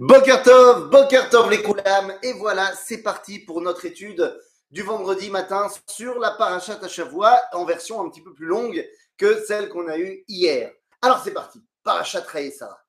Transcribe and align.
Bokertov, 0.00 0.88
Bokertov 0.88 1.50
les 1.50 1.62
Koulam, 1.62 2.18
et 2.22 2.32
voilà, 2.32 2.74
c'est 2.74 3.02
parti 3.02 3.38
pour 3.38 3.60
notre 3.60 3.84
étude 3.84 4.34
du 4.70 4.80
vendredi 4.80 5.28
matin 5.28 5.68
sur 5.86 6.18
la 6.18 6.30
Parashat 6.30 6.88
Shavua 6.88 7.38
en 7.52 7.66
version 7.66 8.00
un 8.00 8.08
petit 8.08 8.22
peu 8.22 8.32
plus 8.32 8.46
longue 8.46 8.82
que 9.18 9.44
celle 9.44 9.68
qu'on 9.68 9.88
a 9.88 9.98
eue 9.98 10.24
hier. 10.26 10.72
Alors 11.02 11.20
c'est 11.22 11.34
parti, 11.34 11.62
Parashat 11.82 12.24
Chaye 12.32 12.50
Sarah. 12.50 12.82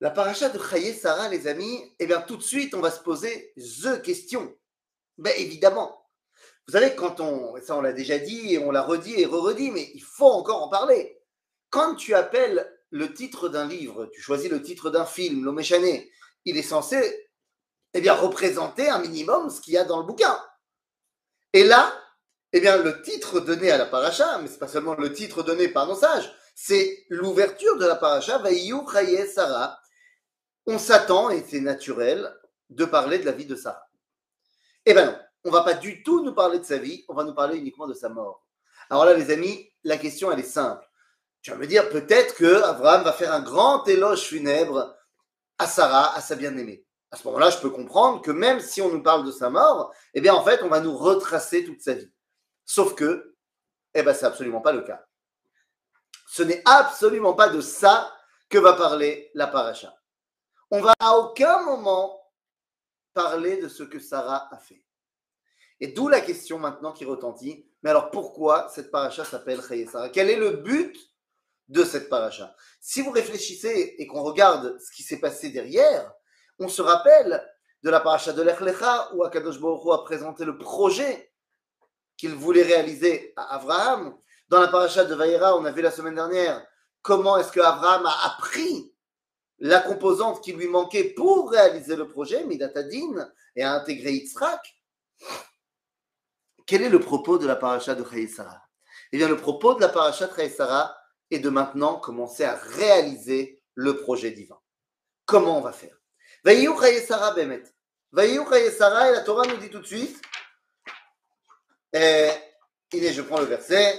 La 0.00 0.10
Parashat 0.10 0.48
de 0.48 0.58
Chaye 0.60 0.92
Sarah, 0.92 1.28
les 1.28 1.46
amis, 1.46 1.94
eh 2.00 2.06
bien 2.08 2.20
tout 2.20 2.36
de 2.36 2.42
suite 2.42 2.74
on 2.74 2.80
va 2.80 2.90
se 2.90 2.98
poser 2.98 3.52
the 3.56 4.02
question. 4.02 4.52
Ben 5.18 5.32
évidemment. 5.36 6.04
Vous 6.66 6.72
savez, 6.72 6.96
quand 6.96 7.20
on, 7.20 7.54
ça 7.62 7.76
on 7.76 7.80
l'a 7.80 7.92
déjà 7.92 8.18
dit 8.18 8.54
et 8.54 8.58
on 8.58 8.72
l'a 8.72 8.82
redit 8.82 9.20
et 9.20 9.24
re-redit, 9.24 9.70
mais 9.70 9.88
il 9.94 10.02
faut 10.02 10.32
encore 10.32 10.64
en 10.64 10.68
parler. 10.68 11.22
Quand 11.70 11.94
tu 11.94 12.12
appelles 12.12 12.68
le 12.92 13.12
titre 13.14 13.48
d'un 13.48 13.66
livre, 13.66 14.06
tu 14.12 14.20
choisis 14.20 14.50
le 14.50 14.62
titre 14.62 14.90
d'un 14.90 15.06
film, 15.06 15.44
l'Oméchané, 15.44 16.12
il 16.44 16.58
est 16.58 16.62
censé 16.62 17.30
eh 17.94 18.10
représenter 18.10 18.88
un 18.88 18.98
minimum 18.98 19.50
ce 19.50 19.60
qu'il 19.60 19.74
y 19.74 19.78
a 19.78 19.84
dans 19.84 19.98
le 19.98 20.06
bouquin. 20.06 20.38
Et 21.52 21.64
là, 21.64 21.92
eh 22.52 22.60
bien, 22.60 22.76
le 22.76 23.02
titre 23.02 23.40
donné 23.40 23.70
à 23.70 23.78
la 23.78 23.86
paracha, 23.86 24.38
mais 24.38 24.48
c'est 24.48 24.58
pas 24.58 24.68
seulement 24.68 24.94
le 24.94 25.12
titre 25.12 25.42
donné 25.42 25.68
par 25.68 25.86
nos 25.86 25.94
sages, 25.94 26.30
c'est 26.54 27.06
l'ouverture 27.08 27.78
de 27.78 27.86
la 27.86 27.96
paracha, 27.96 28.42
Chaye 28.44 29.26
Sarah. 29.26 29.78
On 30.66 30.78
s'attend, 30.78 31.30
et 31.30 31.44
c'est 31.48 31.60
naturel, 31.60 32.30
de 32.68 32.84
parler 32.84 33.18
de 33.18 33.24
la 33.24 33.32
vie 33.32 33.46
de 33.46 33.56
Sarah. 33.56 33.88
Eh 34.84 34.92
bien 34.92 35.06
non, 35.06 35.18
on 35.44 35.50
va 35.50 35.62
pas 35.62 35.74
du 35.74 36.02
tout 36.02 36.22
nous 36.22 36.34
parler 36.34 36.58
de 36.58 36.64
sa 36.64 36.76
vie, 36.76 37.04
on 37.08 37.14
va 37.14 37.24
nous 37.24 37.34
parler 37.34 37.56
uniquement 37.56 37.86
de 37.86 37.94
sa 37.94 38.10
mort. 38.10 38.46
Alors 38.90 39.06
là, 39.06 39.14
les 39.14 39.30
amis, 39.30 39.70
la 39.84 39.96
question, 39.96 40.30
elle 40.30 40.40
est 40.40 40.44
simple. 40.44 40.86
Tu 41.42 41.50
vas 41.50 41.56
me 41.56 41.66
dire 41.66 41.88
peut-être 41.90 42.36
que 42.36 42.62
Abraham 42.62 43.02
va 43.02 43.12
faire 43.12 43.32
un 43.32 43.42
grand 43.42 43.86
éloge 43.88 44.22
funèbre 44.22 44.96
à 45.58 45.66
Sarah, 45.66 46.14
à 46.14 46.20
sa 46.20 46.36
bien-aimée. 46.36 46.86
À 47.10 47.16
ce 47.16 47.26
moment-là, 47.26 47.50
je 47.50 47.58
peux 47.58 47.70
comprendre 47.70 48.22
que 48.22 48.30
même 48.30 48.60
si 48.60 48.80
on 48.80 48.88
nous 48.88 49.02
parle 49.02 49.26
de 49.26 49.32
sa 49.32 49.50
mort, 49.50 49.92
eh 50.14 50.20
bien 50.20 50.34
en 50.34 50.44
fait, 50.44 50.62
on 50.62 50.68
va 50.68 50.80
nous 50.80 50.96
retracer 50.96 51.64
toute 51.64 51.82
sa 51.82 51.94
vie. 51.94 52.10
Sauf 52.64 52.94
que, 52.94 53.36
eh 53.94 54.02
ben, 54.02 54.14
c'est 54.14 54.24
absolument 54.24 54.60
pas 54.60 54.72
le 54.72 54.82
cas. 54.82 55.04
Ce 56.28 56.42
n'est 56.42 56.62
absolument 56.64 57.34
pas 57.34 57.48
de 57.48 57.60
ça 57.60 58.10
que 58.48 58.56
va 58.56 58.72
parler 58.74 59.30
la 59.34 59.46
paracha. 59.46 59.94
On 60.70 60.80
va 60.80 60.94
à 61.00 61.16
aucun 61.18 61.62
moment 61.64 62.18
parler 63.12 63.58
de 63.58 63.68
ce 63.68 63.82
que 63.82 63.98
Sarah 63.98 64.48
a 64.50 64.58
fait. 64.58 64.82
Et 65.80 65.88
d'où 65.88 66.08
la 66.08 66.20
question 66.20 66.58
maintenant 66.58 66.92
qui 66.92 67.04
retentit. 67.04 67.66
Mais 67.82 67.90
alors 67.90 68.10
pourquoi 68.10 68.68
cette 68.68 68.90
paracha 68.90 69.24
s'appelle 69.24 69.60
Chaye 69.60 69.86
Sarah 69.86 70.08
Quel 70.08 70.30
est 70.30 70.36
le 70.36 70.52
but 70.52 70.96
de 71.72 71.84
cette 71.84 72.08
paracha. 72.08 72.54
Si 72.80 73.00
vous 73.02 73.10
réfléchissez 73.10 73.96
et 73.98 74.06
qu'on 74.06 74.22
regarde 74.22 74.78
ce 74.78 74.92
qui 74.92 75.02
s'est 75.02 75.20
passé 75.20 75.48
derrière, 75.48 76.12
on 76.58 76.68
se 76.68 76.82
rappelle 76.82 77.42
de 77.82 77.90
la 77.90 78.00
paracha 78.00 78.32
de 78.32 78.42
l'Echlecha 78.42 79.14
où 79.14 79.24
Akadosh 79.24 79.58
Baruch 79.58 79.82
a 79.92 80.04
présenté 80.04 80.44
le 80.44 80.58
projet 80.58 81.32
qu'il 82.16 82.34
voulait 82.34 82.62
réaliser 82.62 83.32
à 83.36 83.54
Abraham. 83.56 84.16
Dans 84.48 84.60
la 84.60 84.68
paracha 84.68 85.04
de 85.04 85.14
Vaïra, 85.14 85.56
on 85.56 85.64
a 85.64 85.72
vu 85.72 85.80
la 85.80 85.90
semaine 85.90 86.14
dernière 86.14 86.64
comment 87.00 87.38
est-ce 87.38 87.50
que 87.50 87.60
Abraham 87.60 88.04
a 88.06 88.26
appris 88.26 88.94
la 89.58 89.80
composante 89.80 90.42
qui 90.42 90.52
lui 90.52 90.68
manquait 90.68 91.14
pour 91.14 91.50
réaliser 91.50 91.96
le 91.96 92.06
projet, 92.06 92.44
Midatadin, 92.44 93.30
et 93.56 93.62
a 93.62 93.72
intégré 93.72 94.12
Yitzhak. 94.12 94.60
Quel 96.66 96.82
est 96.82 96.88
le 96.88 97.00
propos 97.00 97.38
de 97.38 97.46
la 97.46 97.56
paracha 97.56 97.94
de 97.94 98.04
Sarah 98.26 98.62
Eh 99.12 99.16
bien, 99.16 99.28
le 99.28 99.36
propos 99.36 99.74
de 99.74 99.80
la 99.80 99.88
paracha 99.88 100.26
de 100.26 100.48
Sarah, 100.48 100.96
et 101.32 101.38
de 101.38 101.48
maintenant 101.48 101.98
commencer 101.98 102.44
à 102.44 102.54
réaliser 102.54 103.60
le 103.74 103.96
projet 103.96 104.30
divin. 104.32 104.60
Comment 105.24 105.58
on 105.58 105.62
va 105.62 105.72
faire? 105.72 105.96
Sarah 107.00 107.32
Bemet. 107.32 107.62
Sarah, 108.70 109.08
et 109.08 109.12
la 109.12 109.22
Torah 109.22 109.46
nous 109.46 109.56
dit 109.56 109.70
tout 109.70 109.78
de 109.78 109.86
suite, 109.86 110.20
est, 111.94 112.38
je 112.92 113.22
prends 113.22 113.40
le 113.40 113.46
verset, 113.46 113.98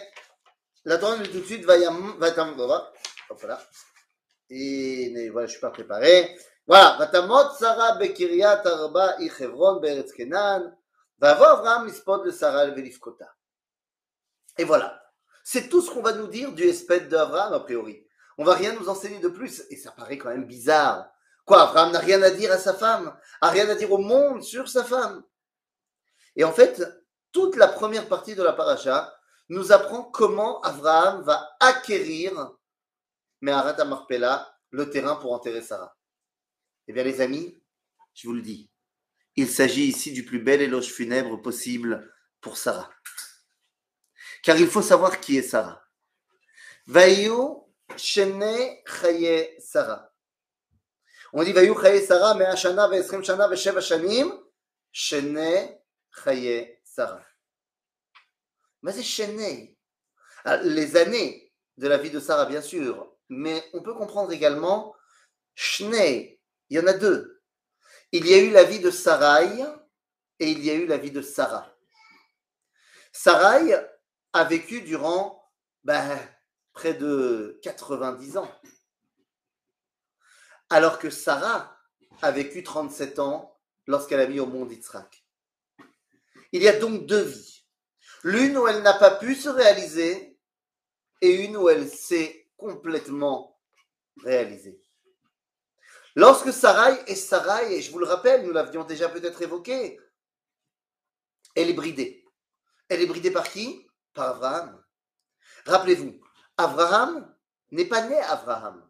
la 0.86 1.00
Torah 1.00 1.18
nous 1.18 1.24
dit 1.24 1.32
tout 1.32 1.40
de 1.40 1.46
suite, 1.46 1.66
voilà, 1.66 1.90
suis 5.48 5.60
pas 5.60 5.72
préparé. 5.72 6.38
Et 14.60 14.64
voilà. 14.64 15.03
C'est 15.44 15.70
tout 15.70 15.82
ce 15.82 15.92
qu'on 15.92 16.02
va 16.02 16.14
nous 16.14 16.28
dire 16.28 16.54
du 16.54 16.64
espèce 16.64 17.08
d'Abraham, 17.10 17.54
a 17.54 17.60
priori. 17.60 18.06
On 18.38 18.44
va 18.44 18.56
rien 18.56 18.74
nous 18.74 18.90
enseigner 18.90 19.20
de 19.20 19.28
plus. 19.28 19.64
Et 19.70 19.76
ça 19.76 19.92
paraît 19.92 20.18
quand 20.18 20.30
même 20.30 20.46
bizarre. 20.46 21.10
Quoi, 21.46 21.62
Abraham 21.62 21.92
n'a 21.92 22.00
rien 22.00 22.22
à 22.22 22.30
dire 22.30 22.52
à 22.52 22.58
sa 22.58 22.74
femme, 22.74 23.14
a 23.42 23.50
rien 23.50 23.68
à 23.70 23.76
dire 23.76 23.92
au 23.92 23.98
monde 23.98 24.42
sur 24.42 24.70
sa 24.70 24.84
femme. 24.84 25.24
Et 26.38 26.46
en 26.46 26.54
fait, 26.54 26.82
toute 27.34 27.58
la 27.58 27.68
première 27.68 28.08
partie 28.08 28.36
de 28.36 28.44
la 28.44 28.54
paracha 28.54 29.14
nous 29.50 29.74
apprend 29.74 30.04
comment 30.04 30.62
Abraham 30.62 31.22
va 31.24 31.56
acquérir, 31.60 32.52
mais 33.42 33.52
à 33.52 33.86
Marpella, 33.86 34.58
le 34.72 34.90
terrain 34.90 35.16
pour 35.18 35.34
enterrer 35.34 35.62
Sarah. 35.62 35.96
Eh 36.88 36.94
bien, 36.94 37.04
les 37.04 37.20
amis, 37.20 37.62
je 38.14 38.28
vous 38.28 38.34
le 38.34 38.42
dis, 38.42 38.70
il 39.36 39.50
s'agit 39.50 39.86
ici 39.86 40.14
du 40.14 40.24
plus 40.24 40.40
bel 40.40 40.62
éloge 40.62 40.92
funèbre 40.92 41.42
possible 41.42 42.10
pour 42.40 42.56
Sarah. 42.56 42.90
Car 44.44 44.58
il 44.58 44.68
faut 44.68 44.82
savoir 44.82 45.20
qui 45.20 45.38
est 45.38 45.42
Sarah. 45.42 45.82
Vayu 46.86 47.32
Shene 47.96 48.78
Chaye 48.86 49.56
Sarah. 49.60 50.14
On 51.32 51.44
dit 51.44 51.54
Vayu 51.54 51.74
Chaye 51.82 52.06
Sarah, 52.06 52.36
mais 52.36 52.56
Shana, 52.58 52.90
Vesrim 52.90 53.24
Shana, 53.24 53.48
Vesheva 53.48 53.80
Shanim, 53.80 54.32
Shene 54.92 55.80
Chaye 56.24 56.78
Sarah. 56.84 57.26
Mais 58.82 58.92
c'est 58.92 59.02
Shene. 59.02 59.76
Ah, 60.44 60.58
les 60.58 60.98
années 60.98 61.54
de 61.78 61.88
la 61.88 61.98
vie 61.98 62.12
de 62.12 62.20
Sarah, 62.20 62.46
bien 62.46 62.62
sûr, 62.62 63.16
mais 63.30 63.64
on 63.72 63.82
peut 63.82 63.94
comprendre 63.94 64.34
également 64.34 64.94
Shne. 65.56 65.94
Il 66.70 66.78
y 66.78 66.80
en 66.80 66.88
a 66.88 66.94
deux. 66.94 67.42
Il 68.12 68.28
y 68.28 68.34
a 68.34 68.40
eu 68.40 68.52
la 68.52 68.64
vie 68.64 68.80
de 68.80 68.92
Sarai 68.92 69.64
et 70.40 70.52
il 70.52 70.64
y 70.66 70.70
a 70.70 70.74
eu 70.74 70.86
la 70.86 70.98
vie 70.98 71.12
de 71.12 71.22
Sarah. 71.22 71.74
Sarai, 73.12 73.74
a 74.34 74.44
vécu 74.44 74.82
durant 74.82 75.50
ben, 75.84 76.20
près 76.74 76.94
de 76.94 77.60
90 77.64 78.38
ans. 78.38 78.52
Alors 80.70 80.98
que 81.00 81.10
Sarah 81.10 81.78
a 82.22 82.32
vécu 82.32 82.64
37 82.64 83.20
ans 83.20 83.60
lorsqu'elle 83.88 84.20
a 84.20 84.28
mis 84.28 84.40
au 84.40 84.48
monde 84.48 84.72
Yitzhak. 84.72 85.24
Il 86.52 86.64
y 86.64 86.68
a 86.68 86.80
donc 86.80 87.06
deux 87.06 87.22
vies. 87.22 87.66
L'une 88.24 88.58
où 88.58 88.68
elle 88.68 88.82
n'a 88.82 88.94
pas 88.94 89.12
pu 89.12 89.36
se 89.36 89.50
réaliser 89.50 90.40
et 91.22 91.46
une 91.46 91.58
où 91.58 91.70
elle 91.70 91.88
s'est 91.88 92.50
complètement 92.58 93.60
réalisée. 94.24 94.82
Lorsque 96.16 96.54
Sarah 96.54 96.92
est 97.08 97.16
Sarah, 97.16 97.64
et 97.64 97.82
je 97.82 97.92
vous 97.92 98.00
le 98.00 98.06
rappelle, 98.06 98.44
nous 98.46 98.52
l'avions 98.52 98.84
déjà 98.84 99.10
peut-être 99.10 99.42
évoqué, 99.42 100.00
elle 101.56 101.70
est 101.70 101.74
bridée. 101.74 102.24
Elle 102.88 103.02
est 103.02 103.08
bridée 103.08 103.32
par 103.32 103.50
qui? 103.50 103.88
Par 104.14 104.36
Abraham. 104.36 104.84
Rappelez-vous, 105.66 106.20
Abraham 106.58 107.34
n'est 107.72 107.86
pas 107.86 108.08
né 108.08 108.20
Abraham. 108.20 108.88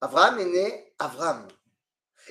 Abraham 0.00 0.38
est 0.40 0.44
né 0.46 0.94
Abraham. 0.98 1.48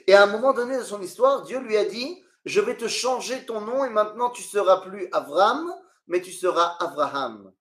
Et 0.07 0.13
à 0.13 0.23
un 0.23 0.28
moment 0.28 0.53
donné 0.53 0.78
de 0.78 0.84
son 0.84 1.01
histoire, 1.01 1.44
Dieu 1.44 1.59
lui 1.59 1.78
a 1.78 1.85
dit, 1.85 2.23
je 2.45 2.62
vais 2.62 2.78
te 2.78 2.88
changer 2.88 3.45
ton 3.45 3.62
nom 3.62 3.84
et 3.84 3.89
maintenant 3.89 4.29
tu 4.29 4.44
seras 4.44 4.81
plus 4.81 5.07
Abraham, 5.12 5.73
mais 6.07 6.22
tu 6.22 6.31
seras 6.31 6.78
Abraham. 6.79 7.53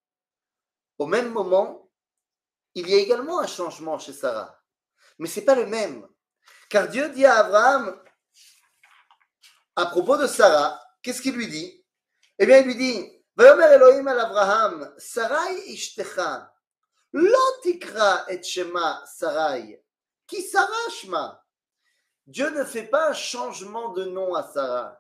Au 0.98 1.06
même 1.06 1.32
moment, 1.32 1.90
il 2.74 2.88
y 2.88 2.94
a 2.94 2.98
également 2.98 3.40
un 3.40 3.46
changement 3.46 3.98
chez 3.98 4.12
Sarah. 4.12 4.60
Mais 5.18 5.28
ce 5.28 5.40
n'est 5.40 5.46
pas 5.46 5.54
le 5.54 5.66
même. 5.66 6.06
Car 6.68 6.88
Dieu 6.88 7.08
dit 7.10 7.24
à 7.24 7.38
Abraham, 7.38 8.00
à 9.76 9.86
propos 9.86 10.16
de 10.16 10.26
Sarah, 10.26 10.80
qu'est-ce 11.02 11.22
qu'il 11.22 11.34
lui 11.34 11.48
dit? 11.48 11.84
Eh 12.38 12.46
bien, 12.46 12.58
il 12.58 12.66
lui 12.66 12.76
dit, 12.76 13.17
ויאמר 13.37 13.73
אלוהים 13.73 14.07
אל 14.07 14.19
אברהם, 14.19 14.83
שרי 14.97 15.73
אשתך, 15.73 16.21
לא 17.13 17.39
תקרא 17.63 18.17
את 18.33 18.43
שמה 18.43 18.99
שרי, 19.19 19.75
כי 20.27 20.41
שרה 20.41 20.89
שמה. 20.89 21.33
Dieu 22.27 22.49
ne 22.49 22.63
fait 22.63 22.87
pas 22.87 23.09
un 23.09 23.13
changement 23.13 23.89
de 23.89 24.05
nom 24.05 24.33
à 24.33 24.43
Sarah. 24.43 24.97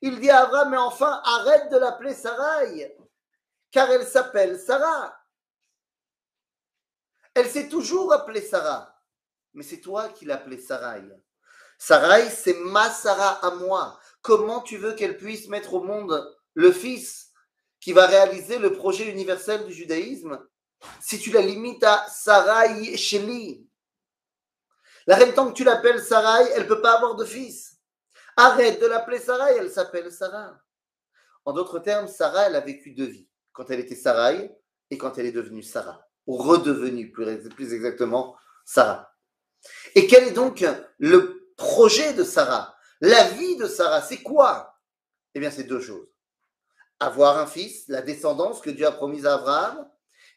Il 0.00 0.20
dit 0.20 0.30
à 0.30 0.42
Abraham, 0.42 0.70
mais 0.70 0.78
enfin, 0.78 1.20
arrête 1.24 1.70
de 1.70 1.76
l'appeler 1.76 2.14
Sarai, 2.14 2.96
car 3.70 3.90
elle 3.90 4.06
s'appelle 4.06 4.58
Sarah. 4.58 5.14
Elle 7.34 7.48
s'est 7.48 7.68
toujours 7.68 8.12
appelée 8.12 8.40
Sarah, 8.40 8.98
mais 9.54 9.62
c'est 9.62 9.80
toi 9.80 10.08
qui 10.08 10.24
l'appelais 10.24 10.58
Sarai. 10.58 11.02
Sarai, 11.78 12.30
c'est 12.30 12.54
ma 12.54 12.88
Sarah 12.90 13.44
à 13.44 13.50
moi. 13.50 13.98
Comment 14.22 14.60
tu 14.60 14.76
veux 14.76 14.94
qu'elle 14.94 15.16
puisse 15.16 15.48
mettre 15.48 15.74
au 15.74 15.82
monde 15.82 16.36
le 16.54 16.72
fils 16.72 17.25
Qui 17.79 17.93
va 17.93 18.07
réaliser 18.07 18.59
le 18.59 18.73
projet 18.73 19.09
universel 19.09 19.65
du 19.65 19.73
judaïsme, 19.73 20.39
si 20.99 21.19
tu 21.19 21.31
la 21.31 21.41
limites 21.41 21.83
à 21.83 22.05
Sarai 22.09 22.97
Sheli. 22.97 23.67
La 25.05 25.15
reine, 25.15 25.33
tant 25.33 25.47
que 25.47 25.53
tu 25.53 25.63
l'appelles 25.63 26.01
Sarai, 26.01 26.49
elle 26.55 26.63
ne 26.63 26.67
peut 26.67 26.81
pas 26.81 26.97
avoir 26.97 27.15
de 27.15 27.25
fils. 27.25 27.77
Arrête 28.35 28.81
de 28.81 28.85
l'appeler 28.85 29.19
Sarai, 29.19 29.55
elle 29.57 29.71
s'appelle 29.71 30.11
Sarah. 30.11 30.59
En 31.45 31.53
d'autres 31.53 31.79
termes, 31.79 32.07
Sarah, 32.07 32.47
elle 32.47 32.55
a 32.55 32.59
vécu 32.59 32.91
deux 32.91 33.05
vies. 33.05 33.29
Quand 33.53 33.69
elle 33.71 33.79
était 33.79 33.95
Sarai 33.95 34.51
et 34.91 34.97
quand 34.97 35.17
elle 35.17 35.25
est 35.25 35.31
devenue 35.31 35.63
Sarah. 35.63 36.05
Ou 36.27 36.35
redevenue, 36.35 37.11
plus, 37.11 37.49
plus 37.49 37.73
exactement, 37.73 38.35
Sarah. 38.65 39.13
Et 39.95 40.07
quel 40.07 40.27
est 40.27 40.31
donc 40.31 40.65
le 40.97 41.51
projet 41.55 42.13
de 42.13 42.23
Sarah? 42.23 42.75
La 42.99 43.29
vie 43.29 43.55
de 43.57 43.65
Sarah, 43.65 44.01
c'est 44.01 44.21
quoi? 44.21 44.77
Eh 45.33 45.39
bien, 45.39 45.49
c'est 45.49 45.63
deux 45.63 45.79
choses. 45.79 46.07
Avoir 46.99 47.37
un 47.37 47.47
fils, 47.47 47.87
la 47.87 48.01
descendance 48.01 48.61
que 48.61 48.69
Dieu 48.69 48.87
a 48.87 48.91
promise 48.91 49.25
à 49.25 49.35
Abraham, 49.35 49.89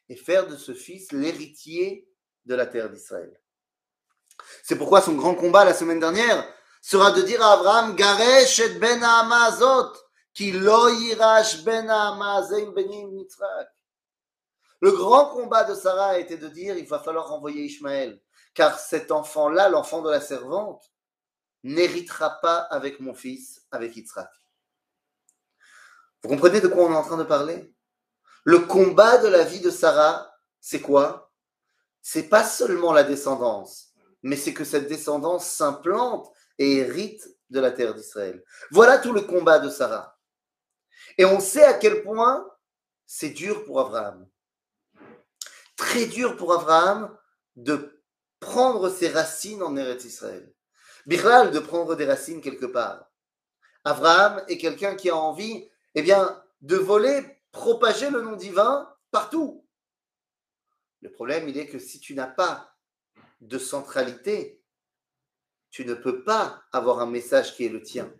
et 0.08 0.16
faire 0.16 0.46
de 0.46 0.56
ce 0.56 0.74
fils 0.74 1.12
l'héritier 1.12 2.08
de 2.44 2.54
la 2.54 2.66
terre 2.66 2.90
d'Israël. 2.90 3.40
C'est 4.62 4.76
pourquoi 4.76 5.00
son 5.00 5.14
grand 5.14 5.34
combat 5.34 5.64
la 5.64 5.74
semaine 5.74 6.00
dernière 6.00 6.46
sera 6.82 7.12
de 7.12 7.22
dire 7.22 7.42
à 7.42 7.52
Abraham, 7.52 7.94
Garesh 7.94 8.60
et 8.60 8.78
ben 8.78 9.02
Amazot, 9.02 9.92
qui 10.32 10.52
lo 10.52 10.88
ben 11.64 11.86
benim 12.74 13.24
Le 14.80 14.92
grand 14.92 15.26
combat 15.26 15.64
de 15.64 15.74
Sarah 15.74 16.18
était 16.18 16.38
de 16.38 16.48
dire, 16.48 16.76
il 16.76 16.86
va 16.86 16.98
falloir 16.98 17.28
renvoyer 17.28 17.64
Ishmaël, 17.64 18.20
car 18.54 18.78
cet 18.78 19.12
enfant-là, 19.12 19.68
l'enfant 19.68 20.02
de 20.02 20.10
la 20.10 20.20
servante, 20.20 20.90
n'héritera 21.62 22.40
pas 22.40 22.58
avec 22.58 23.00
mon 23.00 23.14
fils, 23.14 23.66
avec 23.70 23.94
Yitzhak. 23.96 24.30
Vous 26.22 26.28
comprenez 26.28 26.60
de 26.60 26.68
quoi 26.68 26.84
on 26.84 26.92
est 26.92 26.96
en 26.96 27.02
train 27.02 27.16
de 27.16 27.24
parler? 27.24 27.74
Le 28.44 28.60
combat 28.60 29.18
de 29.18 29.28
la 29.28 29.44
vie 29.44 29.60
de 29.60 29.70
Sarah, 29.70 30.32
c'est 30.60 30.80
quoi? 30.80 31.32
C'est 32.02 32.28
pas 32.28 32.44
seulement 32.44 32.92
la 32.92 33.04
descendance, 33.04 33.92
mais 34.22 34.36
c'est 34.36 34.54
que 34.54 34.64
cette 34.64 34.88
descendance 34.88 35.46
s'implante 35.46 36.32
et 36.58 36.78
hérite 36.78 37.28
de 37.50 37.60
la 37.60 37.70
terre 37.70 37.94
d'Israël. 37.94 38.42
Voilà 38.70 38.98
tout 38.98 39.12
le 39.12 39.22
combat 39.22 39.58
de 39.58 39.68
Sarah. 39.68 40.18
Et 41.18 41.24
on 41.24 41.40
sait 41.40 41.64
à 41.64 41.74
quel 41.74 42.02
point 42.02 42.48
c'est 43.06 43.30
dur 43.30 43.64
pour 43.64 43.80
Abraham. 43.80 44.28
Très 45.76 46.06
dur 46.06 46.36
pour 46.36 46.52
Abraham 46.52 47.16
de 47.56 48.02
prendre 48.38 48.88
ses 48.88 49.08
racines 49.08 49.62
en 49.62 49.76
Eretz 49.76 50.04
Israël. 50.04 50.54
Bichral, 51.06 51.50
de 51.50 51.58
prendre 51.58 51.96
des 51.96 52.06
racines 52.06 52.40
quelque 52.40 52.66
part. 52.66 53.10
Abraham 53.84 54.44
est 54.48 54.58
quelqu'un 54.58 54.94
qui 54.94 55.10
a 55.10 55.16
envie, 55.16 55.70
eh 55.94 56.02
bien, 56.02 56.42
de 56.60 56.76
voler, 56.76 57.24
propager 57.52 58.10
le 58.10 58.22
nom 58.22 58.36
divin 58.36 58.88
partout. 59.10 59.66
Le 61.02 61.10
problème, 61.10 61.48
il 61.48 61.58
est 61.58 61.66
que 61.66 61.78
si 61.78 62.00
tu 62.00 62.14
n'as 62.14 62.26
pas 62.26 62.74
de 63.40 63.58
centralité, 63.58 64.62
tu 65.70 65.84
ne 65.84 65.94
peux 65.94 66.22
pas 66.24 66.62
avoir 66.72 67.00
un 67.00 67.06
message 67.06 67.54
qui 67.56 67.64
est 67.64 67.70
le 67.70 67.82
tien. 67.82 68.12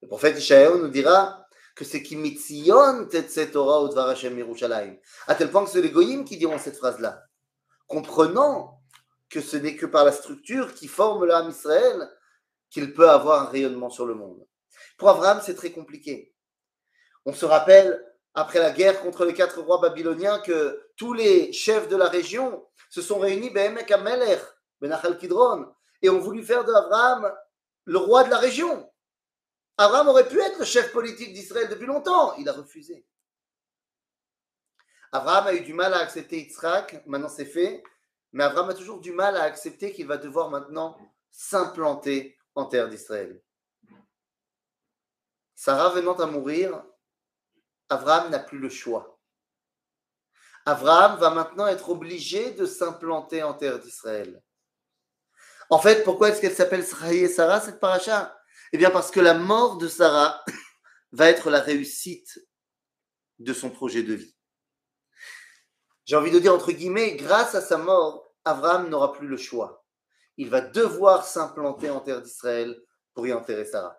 Le 0.00 0.08
prophète 0.08 0.38
Ishaïo 0.38 0.78
nous 0.78 0.88
dira 0.88 1.46
que 1.74 1.84
c'est 1.84 2.02
qui 2.02 2.16
mitzion 2.16 3.08
Torah 3.52 3.82
ou 3.82 3.88
dvar 3.88 4.14
À 5.26 5.34
tel 5.34 5.50
point 5.50 5.64
que 5.64 5.70
c'est 5.70 5.82
les 5.82 5.90
goyim 5.90 6.24
qui 6.24 6.36
diront 6.36 6.58
cette 6.58 6.76
phrase-là. 6.76 7.24
Comprenant 7.86 8.82
que 9.28 9.40
ce 9.40 9.56
n'est 9.56 9.76
que 9.76 9.86
par 9.86 10.04
la 10.04 10.12
structure 10.12 10.74
qui 10.74 10.88
forme 10.88 11.24
l'âme 11.24 11.50
Israël 11.50 12.08
qu'il 12.70 12.92
peut 12.94 13.10
avoir 13.10 13.42
un 13.42 13.50
rayonnement 13.50 13.90
sur 13.90 14.06
le 14.06 14.14
monde. 14.14 14.46
Pour 14.96 15.08
Abraham, 15.08 15.40
c'est 15.44 15.54
très 15.54 15.70
compliqué. 15.70 16.34
On 17.24 17.32
se 17.32 17.44
rappelle, 17.44 18.04
après 18.34 18.58
la 18.58 18.70
guerre 18.70 19.00
contre 19.00 19.24
les 19.24 19.34
quatre 19.34 19.60
rois 19.60 19.80
babyloniens, 19.80 20.38
que 20.40 20.88
tous 20.96 21.12
les 21.12 21.52
chefs 21.52 21.88
de 21.88 21.96
la 21.96 22.08
région 22.08 22.64
se 22.90 23.02
sont 23.02 23.18
réunis 23.18 23.50
Behemek 23.50 23.90
Amelech, 23.90 24.42
Benachal 24.80 25.18
Kidron, 25.18 25.72
et 26.02 26.08
ont 26.08 26.20
voulu 26.20 26.42
faire 26.42 26.64
de 26.64 26.72
Abraham 26.72 27.32
le 27.84 27.98
roi 27.98 28.24
de 28.24 28.30
la 28.30 28.38
région. 28.38 28.90
Abraham 29.76 30.08
aurait 30.08 30.28
pu 30.28 30.40
être 30.40 30.58
le 30.58 30.64
chef 30.64 30.92
politique 30.92 31.32
d'Israël 31.32 31.68
depuis 31.68 31.86
longtemps. 31.86 32.34
Il 32.36 32.48
a 32.48 32.52
refusé. 32.52 33.06
Abraham 35.12 35.46
a 35.46 35.54
eu 35.54 35.60
du 35.60 35.72
mal 35.72 35.94
à 35.94 35.98
accepter 35.98 36.38
Yitzhak, 36.38 37.06
maintenant 37.06 37.28
c'est 37.28 37.46
fait, 37.46 37.82
mais 38.32 38.44
Abraham 38.44 38.70
a 38.70 38.74
toujours 38.74 39.00
du 39.00 39.12
mal 39.12 39.36
à 39.36 39.44
accepter 39.44 39.92
qu'il 39.92 40.06
va 40.06 40.18
devoir 40.18 40.50
maintenant 40.50 40.98
s'implanter 41.30 42.36
en 42.54 42.66
terre 42.66 42.88
d'Israël. 42.88 43.40
Sarah 45.54 45.90
venant 45.90 46.14
à 46.14 46.26
mourir, 46.26 46.84
Abraham 47.88 48.30
n'a 48.30 48.38
plus 48.38 48.58
le 48.58 48.68
choix. 48.68 49.18
Abraham 50.66 51.18
va 51.18 51.30
maintenant 51.30 51.66
être 51.66 51.88
obligé 51.88 52.50
de 52.52 52.66
s'implanter 52.66 53.42
en 53.42 53.54
terre 53.54 53.78
d'Israël. 53.78 54.42
En 55.70 55.78
fait, 55.78 56.04
pourquoi 56.04 56.28
est-ce 56.28 56.40
qu'elle 56.40 56.54
s'appelle 56.54 56.84
Sarah, 56.84 57.60
cette 57.60 57.80
paracha? 57.80 58.38
Eh 58.72 58.78
bien, 58.78 58.90
parce 58.90 59.10
que 59.10 59.20
la 59.20 59.34
mort 59.34 59.78
de 59.78 59.88
Sarah 59.88 60.44
va 61.12 61.28
être 61.28 61.50
la 61.50 61.60
réussite 61.60 62.38
de 63.38 63.52
son 63.52 63.70
projet 63.70 64.02
de 64.02 64.14
vie. 64.14 64.34
J'ai 66.04 66.16
envie 66.16 66.30
de 66.30 66.38
dire, 66.38 66.54
entre 66.54 66.72
guillemets, 66.72 67.16
grâce 67.16 67.54
à 67.54 67.60
sa 67.60 67.76
mort, 67.76 68.34
Abraham 68.44 68.88
n'aura 68.88 69.12
plus 69.12 69.28
le 69.28 69.36
choix. 69.36 69.84
Il 70.36 70.48
va 70.48 70.60
devoir 70.60 71.24
s'implanter 71.24 71.90
en 71.90 72.00
terre 72.00 72.22
d'Israël 72.22 72.78
pour 73.14 73.26
y 73.26 73.32
enterrer 73.32 73.64
Sarah. 73.64 73.98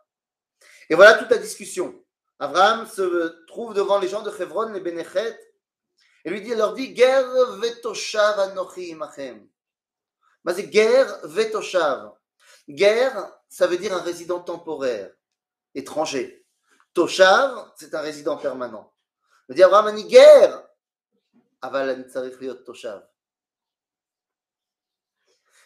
Et 0.90 0.96
voilà 0.96 1.16
toute 1.16 1.30
la 1.30 1.38
discussion. 1.38 2.04
Abraham 2.40 2.88
se 2.88 3.46
trouve 3.48 3.74
devant 3.74 4.00
les 4.00 4.08
gens 4.08 4.22
de 4.22 4.32
Hebron, 4.32 4.72
les 4.72 4.80
Bénéchet, 4.80 5.38
et 6.24 6.30
lui 6.30 6.42
dit, 6.42 6.56
leur 6.56 6.74
dit, 6.74 6.96
Ger 6.96 7.24
vetoshav 7.60 8.40
anochi 8.40 8.90
imachem. 8.90 9.48
Mais 10.44 10.54
c'est 10.54 10.72
Ger 10.72 11.06
vetoshav. 11.24 12.14
Ger, 12.68 13.12
ça 13.50 13.68
veut 13.68 13.78
dire 13.78 13.94
un 13.94 14.02
résident 14.02 14.40
temporaire, 14.40 15.12
étranger. 15.76 16.46
Toshav, 16.94 17.72
c'est 17.76 17.94
un 17.94 18.02
résident 18.02 18.38
permanent. 18.38 18.94
Il 19.50 19.56
dit 19.56 19.64
Abraham 19.64 19.88
ani 19.88 20.10
Ger, 20.10 20.64
aval 21.62 21.90
ani 21.90 22.06
toshav. 22.66 23.06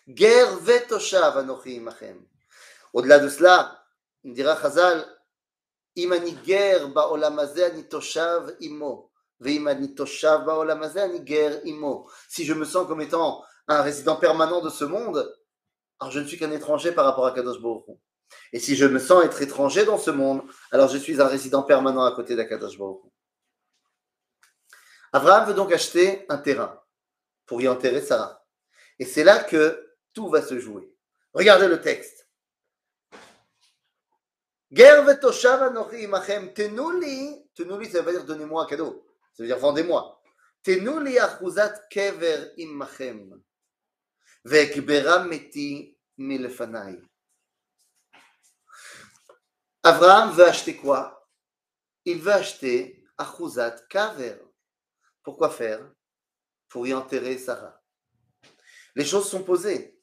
Ger 0.07 0.55
vetoshav 0.57 1.37
anochi 1.37 1.75
imachem. 1.75 2.25
Au-delà 2.93 3.19
de 3.19 3.29
cela, 3.29 3.85
il 4.23 4.33
dira 4.33 4.59
Chazal, 4.59 5.05
אם 5.96 6.12
אני 6.12 6.34
גר 6.44 6.86
בעולם 6.86 7.38
הזה, 7.38 7.66
אני 7.66 7.82
תושב 7.82 8.40
עמו. 8.60 9.08
Si 9.40 9.54
je 12.44 12.54
me 12.54 12.64
sens 12.64 12.88
comme 12.88 13.00
étant 13.00 13.44
un 13.68 13.82
résident 13.82 14.16
permanent 14.16 14.60
de 14.60 14.68
ce 14.68 14.84
monde, 14.84 15.32
alors 16.00 16.10
je 16.10 16.18
ne 16.18 16.26
suis 16.26 16.38
qu'un 16.38 16.50
étranger 16.50 16.90
par 16.90 17.04
rapport 17.04 17.26
à 17.26 17.32
Kadosh 17.32 17.60
Baruch 17.60 17.84
Et 18.52 18.58
si 18.58 18.74
je 18.74 18.84
me 18.84 18.98
sens 18.98 19.24
être 19.24 19.40
étranger 19.40 19.84
dans 19.84 19.98
ce 19.98 20.10
monde, 20.10 20.42
alors 20.72 20.88
je 20.88 20.98
suis 20.98 21.20
un 21.20 21.26
résident 21.26 21.62
permanent 21.62 22.04
à 22.04 22.12
côté 22.12 22.34
d'Akadosh 22.34 22.78
Baruch 22.78 23.02
Abraham 25.12 25.48
veut 25.48 25.54
donc 25.54 25.72
acheter 25.72 26.26
un 26.28 26.38
terrain 26.38 26.82
pour 27.46 27.62
y 27.62 27.68
enterrer 27.68 28.02
Sarah. 28.02 28.44
Et 28.98 29.06
c'est 29.06 29.24
là 29.24 29.42
que 29.42 29.94
tout 30.12 30.28
va 30.28 30.42
se 30.42 30.58
jouer. 30.58 30.92
Regardez 31.32 31.68
le 31.68 31.80
texte. 31.80 32.21
Ger 34.73 35.03
vetoshav 35.05 35.61
anochi 35.61 36.03
imachem 36.03 36.51
tenuli, 36.53 37.47
tenuli 37.53 37.91
ça 37.91 38.01
veut 38.01 38.11
dire 38.11 38.25
donnez-moi 38.25 38.63
un 38.63 38.65
cadeau. 38.65 39.05
Ça 39.33 39.43
veut 39.43 39.47
dire 39.47 39.59
vendez-moi. 39.59 40.19
Tenuli 40.63 41.19
achuzat 41.19 41.87
kever 41.91 42.53
immachem. 42.57 43.39
Vekbera 44.43 45.25
meti 45.25 45.95
milefanai. 46.17 46.99
Abraham 49.83 50.31
veut 50.31 50.47
acheter 50.47 50.75
quoi? 50.75 51.29
Il 52.05 52.19
veut 52.21 52.33
acheter 52.33 53.05
achuzat 53.17 53.75
kever. 53.89 54.39
Pourquoi 55.21 55.51
faire? 55.51 55.87
Pour 56.67 56.87
y 56.87 56.93
enterrer 56.93 57.37
Sarah. 57.37 57.79
Les 58.95 59.05
choses 59.05 59.29
sont 59.29 59.43
posées. 59.43 59.99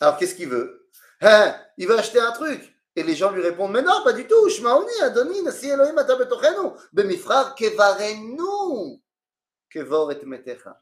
Alors 0.00 0.18
qu'est-ce 0.18 0.34
qu'il 0.34 0.48
veut? 0.48 0.90
Hein? 1.20 1.58
Il 1.78 1.88
veut 1.88 1.98
acheter 1.98 2.20
un 2.20 2.32
truc. 2.32 2.71
Et 2.94 3.02
les 3.02 3.14
gens 3.14 3.30
lui 3.30 3.42
répondent, 3.42 3.72
mais 3.72 3.82
non, 3.82 4.04
pas 4.04 4.12
du 4.12 4.26
tout. 4.26 4.48
Shmaoni, 4.50 5.00
Adoni, 5.02 5.42
Nasi 5.42 5.68
Elohim, 5.68 5.96
ata 5.96 6.16
betochenu. 6.16 6.72
Bemifrar, 6.92 7.54
kevarenu. 7.54 9.00
Kevor 9.70 10.12
et 10.12 10.22
metecha. 10.26 10.78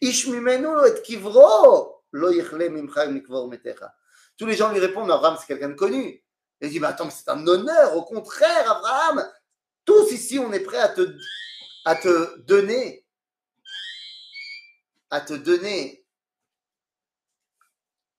Ish 0.00 0.28
mimenu 0.28 0.86
et 0.86 1.02
kivro. 1.02 2.04
Lo 2.12 2.30
yichle 2.30 2.70
mimcha 2.70 3.06
mikvor 3.06 3.48
metecha. 3.48 3.94
Tous 4.38 4.46
les 4.46 4.56
gens 4.56 4.72
lui 4.72 4.80
répondent, 4.80 5.06
mais 5.06 5.12
Abraham, 5.12 5.36
c'est 5.38 5.46
quelqu'un 5.46 5.68
de 5.68 5.74
connu. 5.74 6.24
Il 6.60 6.70
dit, 6.70 6.80
mais 6.80 6.86
attends, 6.86 7.10
c'est 7.10 7.28
un 7.28 7.46
honneur. 7.46 7.96
Au 7.96 8.02
contraire, 8.02 8.70
Abraham, 8.70 9.28
tous 9.84 10.10
ici, 10.12 10.38
on 10.38 10.52
est 10.52 10.60
prêt 10.60 10.78
à 10.78 10.88
te, 10.88 11.16
à 11.84 11.96
te 11.96 12.38
donner, 12.40 13.04
à 15.10 15.20
te 15.20 15.34
donner 15.34 16.06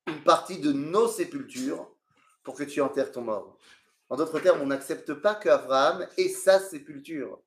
une 0.07 0.23
partie 0.23 0.59
de 0.59 0.71
nos 0.71 1.07
sépultures 1.07 1.92
pour 2.43 2.55
que 2.55 2.63
tu 2.63 2.81
enterres 2.81 3.11
ton 3.11 3.21
mort. 3.21 3.57
En 4.09 4.15
d'autres 4.15 4.39
termes, 4.39 4.61
on 4.61 4.67
n'accepte 4.67 5.13
pas 5.13 5.35
qu'Abraham 5.35 6.07
ait 6.17 6.29
sa 6.29 6.59
sépulture. 6.59 7.39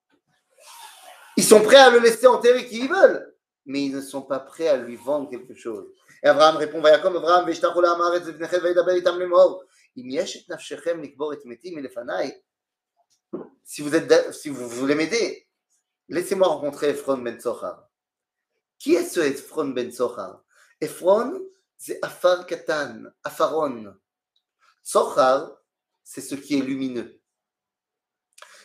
Ils 1.36 1.44
sont 1.44 1.60
prêts 1.60 1.76
à 1.76 1.90
le 1.90 1.98
laisser 1.98 2.26
enterrer 2.26 2.66
qui 2.66 2.80
ils 2.80 2.88
veulent, 2.88 3.34
mais 3.66 3.84
ils 3.84 3.94
ne 3.94 4.00
sont 4.00 4.22
pas 4.22 4.40
prêts 4.40 4.68
à 4.68 4.76
lui 4.76 4.96
vendre 4.96 5.28
quelque 5.30 5.54
chose. 5.54 5.86
Et 6.22 6.28
Abraham 6.28 6.56
répond, 6.56 6.80
Vayakom 6.80 7.14
Abraham, 7.16 7.46
Veshtachu 7.46 7.80
la'amaret 7.80 8.24
zevnechem 8.24 8.60
vayidaber 8.60 8.96
itam 8.98 9.18
nafshechem 10.48 11.04
elefanai. 11.04 12.42
Si 13.62 13.82
vous 13.82 13.94
êtes, 13.94 14.32
si 14.32 14.48
vous 14.48 14.68
voulez 14.68 14.94
m'aider, 14.94 15.46
laissez-moi 16.08 16.46
rencontrer 16.46 16.90
Ephron 16.90 17.18
ben 17.18 17.38
Sochar. 17.40 17.88
Qui 18.78 18.94
est 18.94 19.04
ce 19.04 19.20
Ephron 19.20 19.68
ben 19.68 19.92
Sochar? 19.92 20.42
Ephron, 20.80 21.40
c'est 21.76 21.98
Afar 22.02 22.46
Katan, 22.46 23.04
Afaron. 23.24 23.94
Sochar, 24.86 25.50
c'est 26.04 26.20
ce 26.20 26.36
qui 26.36 26.56
est 26.56 26.62
lumineux. 26.62 27.20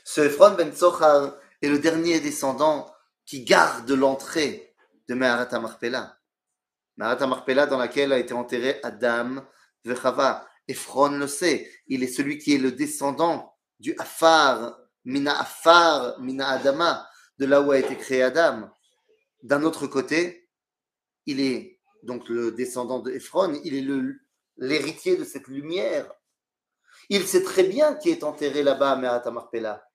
Ce 0.03 0.21
Ephron 0.21 0.53
ben 0.53 0.71
Sochar 0.71 1.35
est 1.63 1.67
le 1.67 1.79
dernier 1.79 2.19
descendant 2.19 2.93
qui 3.25 3.43
garde 3.43 3.89
l'entrée 3.89 4.75
de 5.07 5.15
Meharat 5.15 5.59
Marpella. 5.59 6.19
Meharat 6.97 7.25
Marpella 7.25 7.65
dans 7.65 7.79
laquelle 7.79 8.13
a 8.13 8.19
été 8.19 8.35
enterré 8.35 8.79
Adam 8.83 9.43
Vechava. 9.83 10.47
Ephron 10.67 11.17
le 11.17 11.25
sait, 11.25 11.67
il 11.87 12.03
est 12.03 12.13
celui 12.13 12.37
qui 12.37 12.53
est 12.53 12.59
le 12.59 12.71
descendant 12.71 13.57
du 13.79 13.95
Afar, 13.97 14.77
Mina 15.03 15.39
Afar, 15.41 16.19
Mina 16.19 16.49
Adama, 16.49 17.09
de 17.39 17.47
là 17.47 17.63
où 17.63 17.71
a 17.71 17.79
été 17.79 17.97
créé 17.97 18.21
Adam. 18.21 18.69
D'un 19.41 19.63
autre 19.63 19.87
côté, 19.87 20.47
il 21.25 21.41
est 21.41 21.81
donc 22.03 22.29
le 22.29 22.51
descendant 22.51 22.99
de 22.99 23.09
Ephron, 23.09 23.59
il 23.63 23.73
est 23.73 23.81
l'héritier 24.62 25.18
de 25.18 25.25
cette 25.25 25.48
lumière. 25.48 26.10
Il 27.10 27.27
sait 27.27 27.44
très 27.44 27.63
bien 27.63 27.96
qui 27.96 28.10
est 28.10 28.24
enterré 28.24 28.63
là-bas 28.63 28.91
à 28.91 29.32
Marpella. 29.32 29.86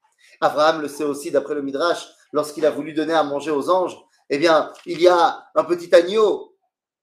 Abraham 0.41 0.83
le 0.83 0.89
sait 0.89 1.05
aussi 1.05 1.31
d'après 1.31 1.55
le 1.55 1.63
Midrash, 1.63 2.07
lorsqu'il 2.33 2.67
a 2.67 2.71
voulu 2.71 2.93
donner 2.93 3.15
à 3.15 3.23
manger 3.23 3.53
aux 3.53 3.71
anges, 3.71 3.97
eh 4.29 4.39
bien, 4.39 4.73
il 4.85 5.01
y 5.01 5.09
a 5.09 5.49
un 5.55 5.65
petit 5.65 5.95
agneau, 5.95 6.55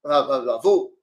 un 0.04 0.60
veau, 0.62 0.94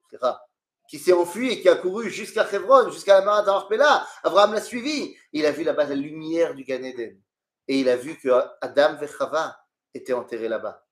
qui 0.87 0.99
s'est 0.99 1.13
enfui 1.13 1.51
et 1.51 1.61
qui 1.61 1.69
a 1.69 1.75
couru 1.75 2.09
jusqu'à 2.09 2.47
Hebron, 2.51 2.91
jusqu'à 2.91 3.23
la. 3.23 4.07
Abraham 4.23 4.53
l'a 4.53 4.61
suivi. 4.61 5.15
Il 5.33 5.45
a 5.45 5.51
vu 5.51 5.63
là-bas 5.63 5.85
la 5.85 5.95
lumière 5.95 6.53
du 6.53 6.63
Gan 6.63 6.83
Eden. 6.83 7.19
Et 7.67 7.79
il 7.79 7.89
a 7.89 7.95
vu 7.95 8.17
que 8.17 8.29
Adam 8.61 8.97
et 9.01 9.07
Chava 9.07 9.57
étaient 9.93 10.13
là-bas. 10.47 10.83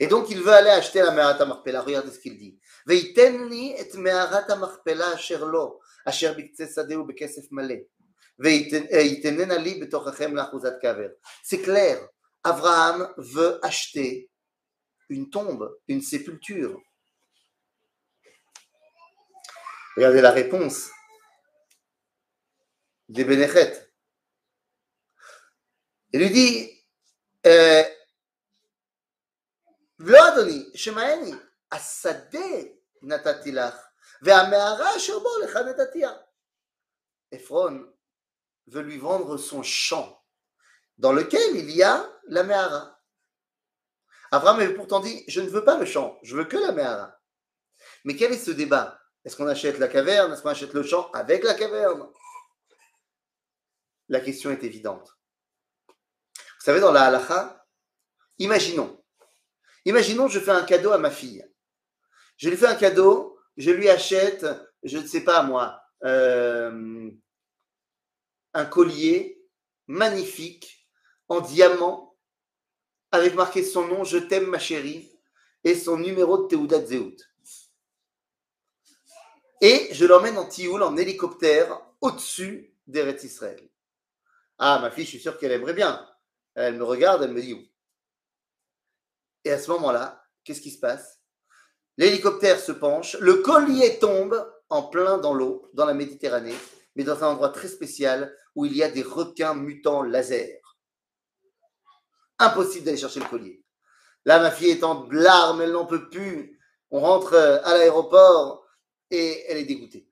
Et 0.00 0.06
donc, 0.06 0.30
il 0.30 0.40
veut 0.40 0.52
aller 0.52 0.70
acheter 0.70 1.00
la 1.00 1.10
Meharat 1.10 1.44
Marpella. 1.44 1.82
Regardez 1.82 2.12
ce 2.12 2.20
qu'il 2.20 2.38
dit. 2.38 2.58
Veitenli 2.86 3.72
et 3.72 3.96
Meharat 3.96 4.56
Marpella 4.56 5.08
asher 5.08 5.38
lo, 5.38 5.80
asher 6.04 6.34
biktse 6.34 6.72
sadeu 6.72 7.02
bekesef 7.02 7.50
malé. 7.50 7.88
C'est 11.42 11.60
clair, 11.60 12.08
Abraham 12.44 13.12
veut 13.16 13.58
acheter 13.64 14.30
une 15.08 15.28
tombe, 15.28 15.76
une 15.88 16.00
sépulture. 16.00 16.80
Regardez 19.96 20.20
la 20.20 20.30
réponse 20.30 20.88
des 23.08 23.24
Bénéchet. 23.24 23.90
Il 26.12 26.20
lui 26.20 26.30
dit 26.30 26.70
Ephron 37.30 37.92
veut 38.68 38.82
lui 38.82 38.98
vendre 38.98 39.36
son 39.36 39.62
champ, 39.62 40.24
dans 40.98 41.12
lequel 41.12 41.56
il 41.56 41.70
y 41.70 41.82
a 41.82 42.08
la 42.28 42.44
Mehara. 42.44 43.00
Abraham 44.30 44.60
avait 44.60 44.74
pourtant 44.74 45.00
dit 45.00 45.24
Je 45.26 45.40
ne 45.40 45.48
veux 45.48 45.64
pas 45.64 45.78
le 45.78 45.86
champ, 45.86 46.18
je 46.22 46.36
veux 46.36 46.44
que 46.44 46.56
la 46.56 46.72
Mehara. 46.72 47.18
Mais 48.04 48.14
quel 48.14 48.32
est 48.32 48.38
ce 48.38 48.50
débat? 48.50 49.00
Est-ce 49.24 49.36
qu'on 49.36 49.48
achète 49.48 49.78
la 49.78 49.88
caverne? 49.88 50.32
Est-ce 50.32 50.42
qu'on 50.42 50.50
achète 50.50 50.74
le 50.74 50.82
champ 50.82 51.10
avec 51.10 51.42
la 51.42 51.54
caverne? 51.54 52.08
La 54.08 54.20
question 54.20 54.50
est 54.50 54.62
évidente. 54.62 55.18
Vous 55.88 56.64
savez, 56.64 56.80
dans 56.80 56.92
la 56.92 57.04
halacha, 57.04 57.66
imaginons, 58.38 58.97
imaginons, 59.88 60.28
je 60.28 60.40
fais 60.40 60.50
un 60.50 60.64
cadeau 60.64 60.92
à 60.92 60.98
ma 60.98 61.10
fille. 61.10 61.44
Je 62.36 62.48
lui 62.48 62.56
fais 62.56 62.66
un 62.66 62.74
cadeau, 62.74 63.38
je 63.56 63.70
lui 63.70 63.88
achète, 63.88 64.46
je 64.82 64.98
ne 64.98 65.06
sais 65.06 65.22
pas 65.22 65.42
moi, 65.42 65.82
euh, 66.04 67.10
un 68.54 68.64
collier 68.64 69.42
magnifique 69.86 70.88
en 71.28 71.40
diamant 71.40 72.16
avec 73.10 73.34
marqué 73.34 73.64
son 73.64 73.86
nom 73.86 74.04
Je 74.04 74.18
t'aime 74.18 74.46
ma 74.46 74.58
chérie 74.58 75.10
et 75.64 75.74
son 75.74 75.98
numéro 75.98 76.42
de 76.42 76.48
Théoudat 76.48 76.84
Zéout. 76.84 77.16
Et 79.60 79.88
je 79.92 80.04
l'emmène 80.04 80.38
en 80.38 80.46
tioul, 80.46 80.82
en 80.82 80.96
hélicoptère, 80.96 81.80
au-dessus 82.00 82.74
d'Eretz 82.86 83.24
Israël. 83.24 83.68
Ah, 84.58 84.78
ma 84.80 84.90
fille, 84.90 85.04
je 85.04 85.10
suis 85.10 85.20
sûr 85.20 85.36
qu'elle 85.38 85.52
aimerait 85.52 85.74
bien. 85.74 86.08
Elle 86.54 86.76
me 86.76 86.84
regarde, 86.84 87.22
elle 87.22 87.32
me 87.32 87.40
dit. 87.40 87.70
Et 89.48 89.52
à 89.52 89.58
ce 89.58 89.70
moment-là, 89.70 90.22
qu'est-ce 90.44 90.60
qui 90.60 90.70
se 90.70 90.78
passe? 90.78 91.20
L'hélicoptère 91.96 92.60
se 92.60 92.70
penche, 92.70 93.16
le 93.18 93.36
collier 93.36 93.98
tombe 93.98 94.46
en 94.68 94.82
plein 94.82 95.16
dans 95.16 95.32
l'eau, 95.32 95.70
dans 95.72 95.86
la 95.86 95.94
Méditerranée, 95.94 96.54
mais 96.94 97.02
dans 97.02 97.24
un 97.24 97.28
endroit 97.28 97.48
très 97.48 97.68
spécial 97.68 98.36
où 98.54 98.66
il 98.66 98.76
y 98.76 98.82
a 98.82 98.90
des 98.90 99.00
requins 99.00 99.54
mutants 99.54 100.02
laser. 100.02 100.60
Impossible 102.38 102.84
d'aller 102.84 102.98
chercher 102.98 103.20
le 103.20 103.26
collier. 103.26 103.64
Là, 104.26 104.38
ma 104.38 104.50
fille 104.50 104.68
est 104.68 104.84
en 104.84 105.08
larmes, 105.10 105.62
elle 105.62 105.72
n'en 105.72 105.86
peut 105.86 106.10
plus. 106.10 106.60
On 106.90 107.00
rentre 107.00 107.32
euh, 107.32 107.58
à 107.64 107.72
l'aéroport 107.72 108.66
et 109.10 109.46
elle 109.48 109.56
est 109.56 109.64
dégoûtée. 109.64 110.10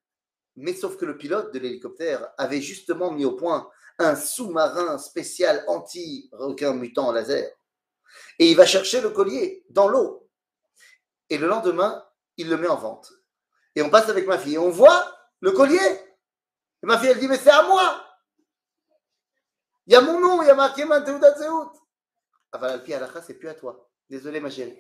Mais 0.55 0.73
sauf 0.73 0.97
que 0.97 1.05
le 1.05 1.19
pilote 1.19 1.53
de 1.53 1.59
l'hélicoptère 1.59 2.27
avait 2.39 2.63
justement 2.63 3.13
mis 3.13 3.27
au 3.27 3.33
point 3.33 3.69
un 3.99 4.17
sous-marin 4.17 4.97
spécial 4.97 5.63
anti-requin 5.67 6.73
mutant 6.73 7.13
laser. 7.13 7.51
Et 8.39 8.51
il 8.51 8.57
va 8.57 8.67
chercher 8.67 9.01
le 9.01 9.11
collier 9.11 9.65
dans 9.71 9.89
l'eau. 9.89 10.29
Et 11.31 11.39
le 11.39 11.47
lendemain, 11.47 12.05
il 12.37 12.49
le 12.49 12.57
met 12.57 12.69
en 12.69 12.77
vente. 12.77 13.13
Et 13.75 13.83
on 13.83 13.91
passe 13.91 14.09
avec 14.09 14.27
ma 14.27 14.39
fille 14.39 14.55
et 14.55 14.59
on 14.59 14.71
voit 14.71 15.13
le 15.41 15.53
collier 15.53 16.07
et 16.83 16.87
ma 16.87 16.99
fille, 16.99 17.09
elle 17.09 17.19
dit, 17.19 17.29
mais 17.29 17.39
c'est 17.39 17.51
à 17.51 17.63
moi. 17.63 18.03
Il 19.87 19.93
y 19.93 19.97
a 19.97 20.01
mon 20.01 20.21
nom, 20.21 20.43
il 20.43 20.47
y 20.47 20.51
a 20.51 20.55
marqué. 20.55 20.83
Aval 20.83 22.71
Alpi 22.71 22.95
Alacha, 22.95 23.23
c'est 23.23 23.35
plus 23.35 23.49
à 23.49 23.55
toi. 23.55 23.89
Désolé, 24.09 24.41
ma 24.41 24.51
chérie. 24.51 24.79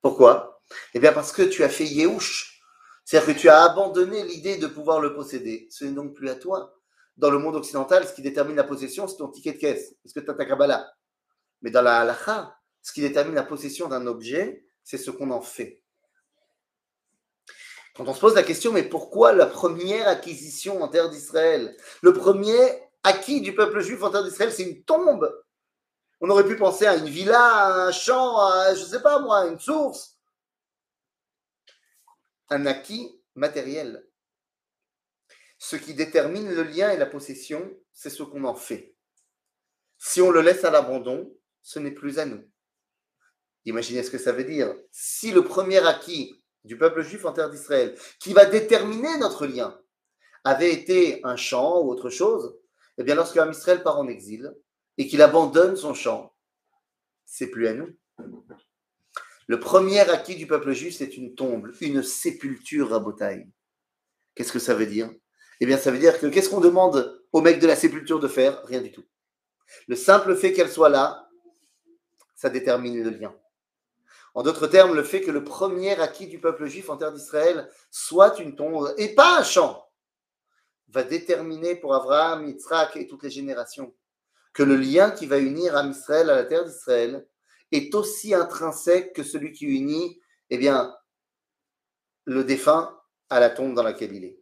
Pourquoi? 0.00 0.60
Eh 0.94 0.98
bien, 0.98 1.12
parce 1.12 1.32
que 1.32 1.42
tu 1.42 1.62
as 1.64 1.68
fait 1.68 1.84
Yehush. 1.84 2.60
C'est-à-dire 3.04 3.34
que 3.34 3.40
tu 3.40 3.48
as 3.48 3.62
abandonné 3.64 4.24
l'idée 4.24 4.56
de 4.56 4.66
pouvoir 4.66 5.00
le 5.00 5.14
posséder. 5.14 5.68
Ce 5.70 5.84
n'est 5.84 5.92
donc 5.92 6.14
plus 6.14 6.28
à 6.28 6.34
toi. 6.34 6.74
Dans 7.16 7.30
le 7.30 7.38
monde 7.38 7.56
occidental, 7.56 8.06
ce 8.06 8.14
qui 8.14 8.22
détermine 8.22 8.56
la 8.56 8.64
possession, 8.64 9.06
c'est 9.06 9.16
ton 9.16 9.28
ticket 9.28 9.52
de 9.52 9.58
caisse. 9.58 9.94
Est-ce 10.04 10.14
que 10.14 10.20
tu 10.20 10.30
as 10.30 10.34
ta 10.34 10.44
Kabbalah? 10.46 10.92
Mais 11.62 11.70
dans 11.70 11.82
la 11.82 12.00
halacha, 12.00 12.56
ce 12.84 12.92
qui 12.92 13.00
détermine 13.00 13.34
la 13.34 13.42
possession 13.42 13.88
d'un 13.88 14.06
objet, 14.06 14.66
c'est 14.84 14.98
ce 14.98 15.10
qu'on 15.10 15.30
en 15.30 15.40
fait. 15.40 15.82
Quand 17.96 18.06
on 18.06 18.12
se 18.12 18.20
pose 18.20 18.34
la 18.34 18.42
question, 18.42 18.72
mais 18.72 18.82
pourquoi 18.82 19.32
la 19.32 19.46
première 19.46 20.06
acquisition 20.06 20.82
en 20.82 20.88
terre 20.88 21.08
d'Israël? 21.08 21.74
Le 22.02 22.12
premier 22.12 22.58
acquis 23.02 23.40
du 23.40 23.54
peuple 23.54 23.80
juif 23.80 24.02
en 24.02 24.10
terre 24.10 24.22
d'Israël, 24.22 24.52
c'est 24.52 24.64
une 24.64 24.84
tombe. 24.84 25.34
On 26.20 26.28
aurait 26.28 26.46
pu 26.46 26.56
penser 26.56 26.84
à 26.84 26.96
une 26.96 27.08
villa, 27.08 27.40
à 27.40 27.86
un 27.86 27.92
champ, 27.92 28.36
à, 28.36 28.74
je 28.74 28.82
ne 28.82 28.86
sais 28.86 29.02
pas 29.02 29.18
moi, 29.18 29.46
une 29.46 29.58
source. 29.58 30.18
Un 32.50 32.66
acquis 32.66 33.18
matériel. 33.34 34.06
Ce 35.56 35.76
qui 35.76 35.94
détermine 35.94 36.54
le 36.54 36.64
lien 36.64 36.90
et 36.90 36.98
la 36.98 37.06
possession, 37.06 37.74
c'est 37.92 38.10
ce 38.10 38.22
qu'on 38.22 38.44
en 38.44 38.54
fait. 38.54 38.94
Si 39.96 40.20
on 40.20 40.30
le 40.30 40.42
laisse 40.42 40.64
à 40.64 40.70
l'abandon, 40.70 41.34
ce 41.62 41.78
n'est 41.78 41.90
plus 41.90 42.18
à 42.18 42.26
nous. 42.26 42.44
Imaginez 43.66 44.02
ce 44.02 44.10
que 44.10 44.18
ça 44.18 44.32
veut 44.32 44.44
dire. 44.44 44.74
Si 44.90 45.32
le 45.32 45.42
premier 45.42 45.78
acquis 45.78 46.42
du 46.64 46.76
peuple 46.76 47.02
juif 47.02 47.24
en 47.24 47.32
terre 47.32 47.50
d'Israël, 47.50 47.96
qui 48.20 48.32
va 48.32 48.44
déterminer 48.44 49.18
notre 49.18 49.46
lien, 49.46 49.80
avait 50.44 50.72
été 50.72 51.20
un 51.24 51.36
champ 51.36 51.80
ou 51.80 51.90
autre 51.90 52.10
chose, 52.10 52.58
eh 52.98 53.02
bien, 53.02 53.14
lorsqu'un 53.14 53.50
Israël 53.50 53.82
part 53.82 53.98
en 53.98 54.08
exil 54.08 54.54
et 54.98 55.06
qu'il 55.06 55.22
abandonne 55.22 55.76
son 55.76 55.94
champ, 55.94 56.34
c'est 57.24 57.48
plus 57.48 57.66
à 57.66 57.74
nous. 57.74 57.88
Le 59.46 59.60
premier 59.60 60.00
acquis 60.00 60.36
du 60.36 60.46
peuple 60.46 60.72
juif, 60.72 60.94
c'est 60.96 61.16
une 61.16 61.34
tombe, 61.34 61.72
une 61.80 62.02
sépulture 62.02 62.94
à 62.94 63.00
Botaï. 63.00 63.46
Qu'est-ce 64.34 64.52
que 64.52 64.58
ça 64.58 64.74
veut 64.74 64.86
dire? 64.86 65.10
Eh 65.60 65.66
bien, 65.66 65.76
ça 65.78 65.90
veut 65.90 65.98
dire 65.98 66.18
que 66.18 66.26
qu'est-ce 66.26 66.48
qu'on 66.48 66.60
demande 66.60 67.22
au 67.32 67.40
mec 67.40 67.58
de 67.58 67.66
la 67.66 67.76
sépulture 67.76 68.20
de 68.20 68.28
faire? 68.28 68.64
Rien 68.64 68.80
du 68.80 68.92
tout. 68.92 69.04
Le 69.86 69.96
simple 69.96 70.34
fait 70.36 70.52
qu'elle 70.52 70.70
soit 70.70 70.88
là, 70.88 71.28
ça 72.34 72.50
détermine 72.50 73.02
le 73.02 73.10
lien. 73.10 73.34
En 74.34 74.42
d'autres 74.42 74.66
termes, 74.66 74.94
le 74.94 75.04
fait 75.04 75.20
que 75.20 75.30
le 75.30 75.44
premier 75.44 75.98
acquis 76.00 76.26
du 76.26 76.40
peuple 76.40 76.66
juif 76.66 76.90
en 76.90 76.96
terre 76.96 77.12
d'Israël 77.12 77.70
soit 77.90 78.38
une 78.40 78.56
tombe 78.56 78.92
et 78.98 79.14
pas 79.14 79.38
un 79.38 79.44
champ 79.44 79.88
va 80.88 81.02
déterminer 81.04 81.76
pour 81.76 81.94
Abraham, 81.94 82.46
Yitzhak 82.46 82.96
et 82.96 83.06
toutes 83.06 83.22
les 83.22 83.30
générations 83.30 83.94
que 84.52 84.62
le 84.62 84.76
lien 84.76 85.10
qui 85.10 85.26
va 85.26 85.38
unir 85.38 85.76
Am 85.76 85.90
Israël 85.90 86.30
à 86.30 86.36
la 86.36 86.44
terre 86.44 86.64
d'Israël 86.64 87.26
est 87.72 87.94
aussi 87.94 88.34
intrinsèque 88.34 89.12
que 89.12 89.24
celui 89.24 89.52
qui 89.52 89.66
unit, 89.66 90.20
eh 90.50 90.58
bien, 90.58 90.96
le 92.24 92.44
défunt 92.44 92.98
à 93.30 93.40
la 93.40 93.50
tombe 93.50 93.74
dans 93.74 93.82
laquelle 93.82 94.14
il 94.14 94.24
est. 94.24 94.40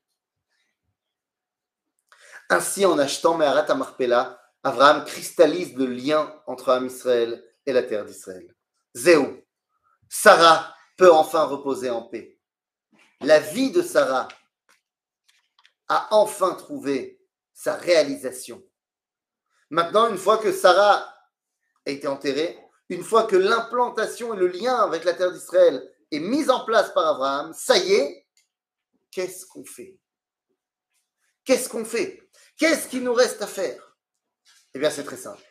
Ainsi, 2.50 2.84
en 2.84 2.98
achetant 2.98 3.36
Meharat 3.36 3.66
à 3.70 4.38
Abraham 4.64 5.04
cristallise 5.04 5.74
le 5.74 5.86
lien 5.86 6.38
entre 6.46 6.68
Am 6.68 6.86
Israël 6.86 7.42
et 7.64 7.72
la 7.72 7.82
terre 7.82 8.04
d'Israël. 8.04 8.54
Sarah 10.14 10.76
peut 10.98 11.10
enfin 11.10 11.44
reposer 11.44 11.88
en 11.88 12.02
paix. 12.02 12.38
La 13.22 13.40
vie 13.40 13.70
de 13.70 13.80
Sarah 13.80 14.28
a 15.88 16.08
enfin 16.10 16.54
trouvé 16.54 17.18
sa 17.54 17.76
réalisation. 17.76 18.62
Maintenant, 19.70 20.10
une 20.10 20.18
fois 20.18 20.36
que 20.36 20.52
Sarah 20.52 21.10
a 21.86 21.90
été 21.90 22.06
enterrée, 22.06 22.58
une 22.90 23.02
fois 23.02 23.24
que 23.24 23.36
l'implantation 23.36 24.34
et 24.34 24.36
le 24.36 24.48
lien 24.48 24.76
avec 24.76 25.04
la 25.04 25.14
terre 25.14 25.32
d'Israël 25.32 25.90
est 26.10 26.20
mis 26.20 26.50
en 26.50 26.66
place 26.66 26.92
par 26.92 27.06
Abraham, 27.06 27.54
ça 27.54 27.78
y 27.78 27.94
est, 27.94 28.26
qu'est-ce 29.10 29.46
qu'on 29.46 29.64
fait? 29.64 29.98
Qu'est-ce 31.42 31.70
qu'on 31.70 31.86
fait? 31.86 32.28
Qu'est-ce 32.58 32.86
qu'il 32.86 33.02
nous 33.02 33.14
reste 33.14 33.40
à 33.40 33.46
faire? 33.46 33.96
Eh 34.74 34.78
bien, 34.78 34.90
c'est 34.90 35.04
très 35.04 35.16
simple. 35.16 35.42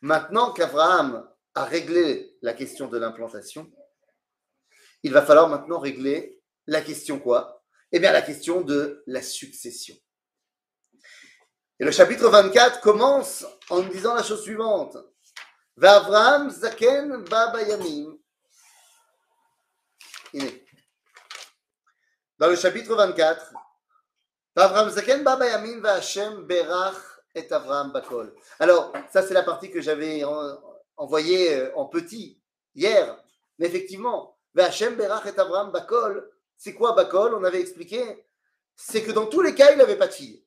Maintenant 0.00 0.52
qu'Abraham 0.54 1.30
a 1.54 1.64
réglé 1.66 2.38
la 2.40 2.54
question 2.54 2.88
de 2.88 2.96
l'implantation, 2.96 3.70
il 5.02 5.12
va 5.12 5.22
falloir 5.22 5.48
maintenant 5.48 5.78
régler 5.78 6.40
la 6.66 6.80
question 6.80 7.18
quoi? 7.18 7.62
Eh 7.92 7.98
bien, 7.98 8.12
la 8.12 8.22
question 8.22 8.60
de 8.60 9.02
la 9.06 9.22
succession. 9.22 9.96
Et 11.80 11.84
le 11.84 11.90
chapitre 11.90 12.28
24 12.28 12.80
commence 12.80 13.44
en 13.68 13.80
disant 13.80 14.14
la 14.14 14.22
chose 14.22 14.42
suivante. 14.42 14.96
Abraham 15.82 16.50
zaken. 16.50 17.24
Dans 22.38 22.48
le 22.48 22.56
chapitre 22.56 22.94
24, 22.94 23.54
Abraham 24.56 24.90
zaken 24.90 25.24
baba 25.24 25.46
yamim 25.48 25.80
va 25.80 25.94
Hashem 25.94 26.46
berach 26.46 26.96
et 27.34 27.50
Abraham 27.50 27.92
bakol. 27.92 28.34
Alors, 28.58 28.92
ça 29.10 29.22
c'est 29.22 29.34
la 29.34 29.42
partie 29.42 29.70
que 29.70 29.80
j'avais 29.80 30.22
envoyée 30.96 31.54
euh, 31.54 31.72
en 31.76 31.86
petit 31.86 32.40
hier. 32.74 33.18
Mais 33.58 33.66
effectivement, 33.66 34.38
Berach 34.54 34.80
et 34.82 35.38
Abraham 35.38 35.70
bakol, 35.70 36.30
c'est 36.56 36.74
quoi 36.74 36.92
bakol? 36.92 37.34
On 37.34 37.44
avait 37.44 37.60
expliqué. 37.60 38.26
C'est 38.76 39.02
que 39.02 39.12
dans 39.12 39.26
tous 39.26 39.42
les 39.42 39.54
cas, 39.54 39.72
il 39.72 39.78
n'avait 39.78 39.98
pas 39.98 40.08
de 40.08 40.12
fille. 40.12 40.44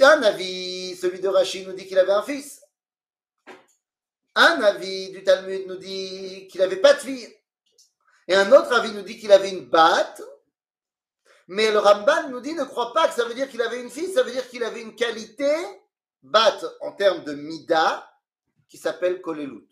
Un 0.00 0.22
avis, 0.22 0.96
celui 0.96 1.20
de 1.20 1.28
Rachid, 1.28 1.66
nous 1.66 1.74
dit 1.74 1.86
qu'il 1.86 1.98
avait 1.98 2.12
un 2.12 2.22
fils. 2.22 2.62
Un 4.34 4.62
avis 4.62 5.10
du 5.10 5.22
Talmud 5.22 5.66
nous 5.66 5.76
dit 5.76 6.48
qu'il 6.48 6.60
n'avait 6.60 6.80
pas 6.80 6.94
de 6.94 7.00
fille. 7.00 7.36
Et 8.28 8.34
un 8.34 8.50
autre 8.52 8.72
avis 8.72 8.92
nous 8.92 9.02
dit 9.02 9.18
qu'il 9.18 9.32
avait 9.32 9.50
une 9.50 9.66
batte. 9.66 10.22
Mais 11.48 11.70
le 11.72 11.78
Ramban 11.78 12.28
nous 12.28 12.40
dit 12.40 12.54
ne 12.54 12.64
crois 12.64 12.92
pas 12.92 13.08
que 13.08 13.14
ça 13.14 13.24
veut 13.24 13.34
dire 13.34 13.50
qu'il 13.50 13.60
avait 13.60 13.80
une 13.80 13.90
fille, 13.90 14.12
ça 14.12 14.22
veut 14.22 14.30
dire 14.30 14.48
qu'il 14.48 14.62
avait 14.62 14.82
une 14.82 14.94
qualité, 14.94 15.52
batte 16.22 16.64
en 16.80 16.92
termes 16.92 17.24
de 17.24 17.34
mida, 17.34 18.08
qui 18.68 18.78
s'appelle 18.78 19.20
kolelut, 19.20 19.68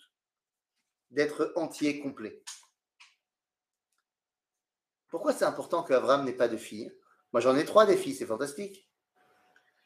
d'être 1.11 1.53
entier, 1.55 2.01
complet. 2.01 2.43
Pourquoi 5.09 5.33
c'est 5.33 5.45
important 5.45 5.83
qu'Abraham 5.83 6.25
n'ait 6.25 6.33
pas 6.33 6.49
de 6.49 6.57
fille? 6.57 6.93
Moi 7.33 7.41
j'en 7.41 7.57
ai 7.57 7.65
trois 7.65 7.87
des 7.87 7.97
filles, 7.97 8.15
c'est 8.15 8.27
fantastique. 8.27 8.89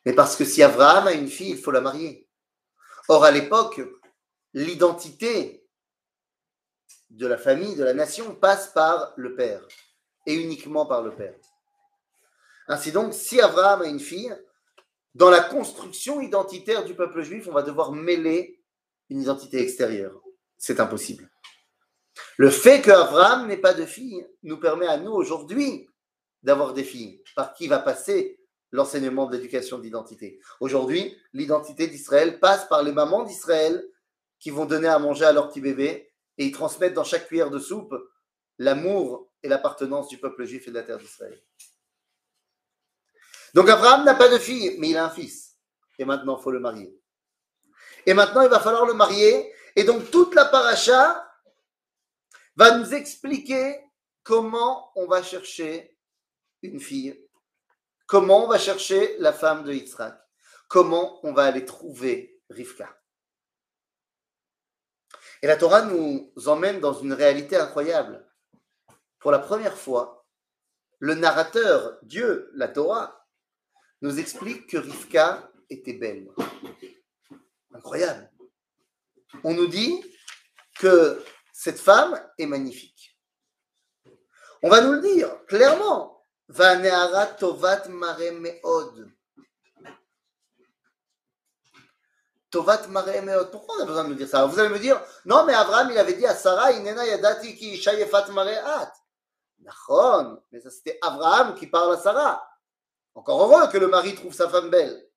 Mais 0.05 0.15
parce 0.15 0.37
que 0.37 0.45
si 0.45 0.63
Abraham 0.63 1.07
a 1.07 1.13
une 1.13 1.29
fille, 1.29 1.51
il 1.51 1.59
faut 1.59 1.71
la 1.71 1.81
marier. 1.81 2.29
Or, 3.09 3.25
à 3.25 3.31
l'époque, 3.31 3.81
l'identité 4.53 5.67
de 7.11 7.27
la 7.27 7.37
famille, 7.37 7.77
de 7.77 7.85
la 7.85 7.95
nation, 7.95 8.35
passe 8.35 8.69
par 8.69 9.13
le 9.17 9.35
père, 9.35 9.67
et 10.27 10.35
uniquement 10.35 10.87
par 10.87 11.03
le 11.03 11.15
père. 11.15 11.35
Ainsi 12.69 12.91
donc, 12.93 13.13
si 13.13 13.41
Abraham 13.41 13.83
a 13.83 13.87
une 13.87 14.01
fille, 14.01 14.35
dans 15.15 15.31
la 15.31 15.41
construction 15.41 16.21
identitaire 16.21 16.85
du 16.85 16.95
peuple 16.95 17.23
juif, 17.23 17.47
on 17.49 17.53
va 17.53 17.63
devoir 17.63 17.93
mêler 17.93 18.63
une 19.11 19.21
identité 19.21 19.61
extérieure. 19.61 20.21
C'est 20.57 20.81
impossible. 20.81 21.31
Le 22.37 22.51
fait 22.51 22.83
qu'Abraham 22.83 23.47
n'ait 23.47 23.57
pas 23.57 23.75
de 23.75 23.87
fille 23.87 24.27
nous 24.43 24.59
permet 24.59 24.87
à 24.87 24.99
nous 24.99 25.13
aujourd'hui 25.13 25.89
d'avoir 26.43 26.75
des 26.75 26.85
filles, 26.85 27.23
par 27.37 27.55
qui 27.55 27.69
va 27.69 27.79
passer 27.79 28.41
l'enseignement 28.71 29.27
de 29.27 29.37
l'éducation 29.37 29.79
d'identité? 29.79 30.41
Aujourd'hui, 30.61 31.17
l'identité 31.33 31.87
d'Israël 31.87 32.41
passe 32.41 32.69
par 32.69 32.83
les 32.83 32.93
mamans 32.93 33.23
d'Israël 33.23 33.85
qui 34.39 34.51
vont 34.51 34.65
donner 34.65 34.89
à 34.89 34.99
manger 34.99 35.25
à 35.25 35.33
leur 35.33 35.49
petit 35.49 35.61
bébé 35.61 36.13
et 36.39 36.47
ils 36.47 36.53
transmettent 36.53 36.95
dans 36.95 37.05
chaque 37.05 37.29
cuillère 37.29 37.51
de 37.51 37.59
soupe 37.59 37.95
l'amour 38.59 39.31
et 39.43 39.49
l'appartenance 39.49 40.09
du 40.09 40.19
peuple 40.19 40.45
juif 40.45 40.67
et 40.67 40.71
de 40.71 40.77
la 40.77 40.83
terre 40.83 40.99
d'Israël. 40.99 41.41
Donc 43.55 43.69
Abraham 43.69 44.05
n'a 44.05 44.15
pas 44.15 44.29
de 44.29 44.39
fille, 44.39 44.77
mais 44.79 44.91
il 44.91 44.97
a 44.97 45.05
un 45.05 45.11
fils. 45.11 45.57
Et 45.99 46.05
maintenant, 46.05 46.39
il 46.39 46.43
faut 46.43 46.51
le 46.51 46.61
marier. 46.61 46.99
Et 48.07 48.15
maintenant, 48.15 48.43
il 48.43 48.49
va 48.49 48.61
falloir 48.61 48.87
le 48.87 48.95
marier. 48.95 49.53
Et 49.77 49.85
donc, 49.85 50.11
toute 50.11 50.35
la 50.35 50.47
paracha 50.47 51.32
va 52.57 52.79
nous 52.79 52.95
expliquer 52.95 53.81
comment 54.23 54.93
on 54.97 55.07
va 55.07 55.23
chercher 55.23 55.97
une 56.63 56.81
fille 56.81 57.19
Comment 58.07 58.45
on 58.45 58.49
va 58.49 58.59
chercher 58.59 59.17
la 59.19 59.33
femme 59.33 59.65
de 59.65 59.73
Yitzhak 59.73 60.19
Comment 60.69 61.19
on 61.25 61.33
va 61.33 61.45
aller 61.45 61.65
trouver 61.65 62.41
Rivka 62.51 62.95
Et 65.41 65.47
la 65.47 65.57
Torah 65.57 65.83
nous 65.83 66.31
emmène 66.47 66.81
dans 66.81 66.93
une 66.93 67.13
réalité 67.13 67.57
incroyable. 67.57 68.27
Pour 69.19 69.31
la 69.31 69.39
première 69.39 69.79
fois, 69.79 70.27
le 70.99 71.15
narrateur, 71.15 71.99
Dieu, 72.03 72.51
la 72.55 72.69
Torah, 72.69 73.27
nous 74.03 74.19
explique 74.19 74.67
que 74.67 74.77
Rivka 74.77 75.51
était 75.71 75.95
belle. 75.95 76.29
Incroyable. 77.73 78.31
On 79.43 79.55
nous 79.55 79.69
dit 79.69 80.05
que 80.79 81.25
cette 81.53 81.79
femme 81.79 82.21
est 82.39 82.47
magnifique. 82.47 83.19
On 84.63 84.69
va 84.69 84.81
nous 84.81 84.93
le 84.93 85.01
dire 85.01 85.45
clairement. 85.47 86.25
Vaneara 86.49 87.27
Tovat 87.27 87.89
Mare 87.89 88.33
Meod. 88.33 89.11
Tovat 92.51 92.87
Mare 92.89 93.23
Meod. 93.23 93.51
Pourquoi 93.51 93.77
on 93.77 93.83
a 93.83 93.87
besoin 93.87 94.05
de 94.05 94.09
nous 94.11 94.15
dire 94.15 94.29
ça? 94.29 94.45
Vous 94.47 94.59
allez 94.59 94.69
me 94.69 94.79
dire, 94.79 95.01
non, 95.25 95.45
mais 95.45 95.55
Abraham, 95.55 95.91
il 95.91 95.99
avait 95.99 96.15
dit 96.15 96.27
à 96.27 96.35
Sarah, 96.35 96.73
Inena 96.73 97.07
Yadati 97.07 97.57
ki 97.57 97.75
Isha 97.75 97.95
Yefat 97.95 98.29
Mareat. 98.29 98.93
Nachon, 99.61 100.43
mais 100.51 100.61
ça 100.61 100.71
c'était 100.71 100.99
Abraham 101.01 101.55
qui 101.55 101.69
parle 101.69 101.95
à 101.95 101.99
Sarah. 101.99 102.45
Encore 103.15 103.43
heureux 103.43 103.69
que 103.69 103.79
le 103.79 103.87
mari 103.89 104.15
trouve 104.15 104.33
sa 104.33 104.49
femme 104.49 104.71
belle. 104.71 105.09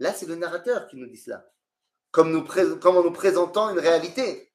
Là, 0.00 0.12
c'est 0.12 0.26
le 0.26 0.34
narrateur 0.34 0.86
qui 0.88 0.96
nous 0.96 1.06
dit 1.06 1.16
cela, 1.16 1.48
comme 2.10 2.28
en 2.34 3.02
nous 3.02 3.12
présentant 3.12 3.70
une 3.70 3.78
réalité. 3.78 4.53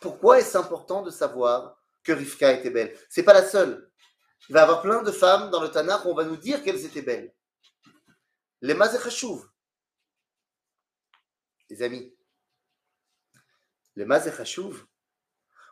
Pourquoi 0.00 0.38
est-ce 0.38 0.56
important 0.58 1.02
de 1.02 1.10
savoir 1.10 1.80
que 2.04 2.12
Rivka 2.12 2.52
était 2.52 2.70
belle? 2.70 2.96
C'est 3.08 3.22
pas 3.22 3.34
la 3.34 3.44
seule. 3.44 3.90
Il 4.48 4.52
va 4.52 4.60
y 4.60 4.62
avoir 4.62 4.82
plein 4.82 5.02
de 5.02 5.10
femmes 5.10 5.50
dans 5.50 5.62
le 5.62 5.70
Tanakh 5.70 6.04
où 6.04 6.10
on 6.10 6.14
va 6.14 6.24
nous 6.24 6.36
dire 6.36 6.62
qu'elles 6.62 6.84
étaient 6.84 7.02
belles. 7.02 7.34
Les 8.60 8.74
Mazechachouv. 8.74 9.48
Les 11.68 11.82
amis, 11.82 12.14
les 13.96 14.04
Mazechachouv, 14.04 14.86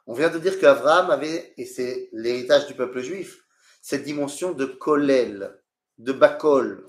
on 0.07 0.15
vient 0.15 0.29
de 0.29 0.39
dire 0.39 0.59
qu'Abraham 0.59 1.11
avait, 1.11 1.55
et 1.57 1.65
c'est 1.65 2.09
l'héritage 2.13 2.67
du 2.67 2.75
peuple 2.75 3.01
juif, 3.01 3.47
cette 3.81 4.03
dimension 4.03 4.53
de 4.53 4.67
kolel, 4.67 5.63
de 5.99 6.13
bakol. 6.13 6.87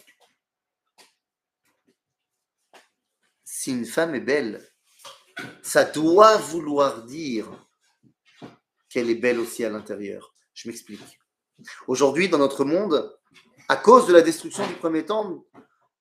Si 3.44 3.72
une 3.72 3.86
femme 3.86 4.16
est 4.16 4.22
belle, 4.22 4.68
ça 5.62 5.84
doit 5.84 6.38
vouloir 6.38 7.04
dire 7.04 7.48
qu'elle 8.90 9.10
est 9.10 9.16
belle 9.16 9.40
aussi 9.40 9.66
à 9.66 9.70
l'intérieur. 9.70 10.36
Je 10.54 10.70
m'explique. 10.70 11.20
Aujourd'hui, 11.88 12.30
dans 12.30 12.38
notre 12.38 12.66
monde, 12.66 13.18
à 13.68 13.76
cause 13.76 14.08
de 14.08 14.14
la 14.14 14.22
destruction 14.22 14.66
du 14.68 14.76
premier 14.76 15.06
temps, 15.06 15.46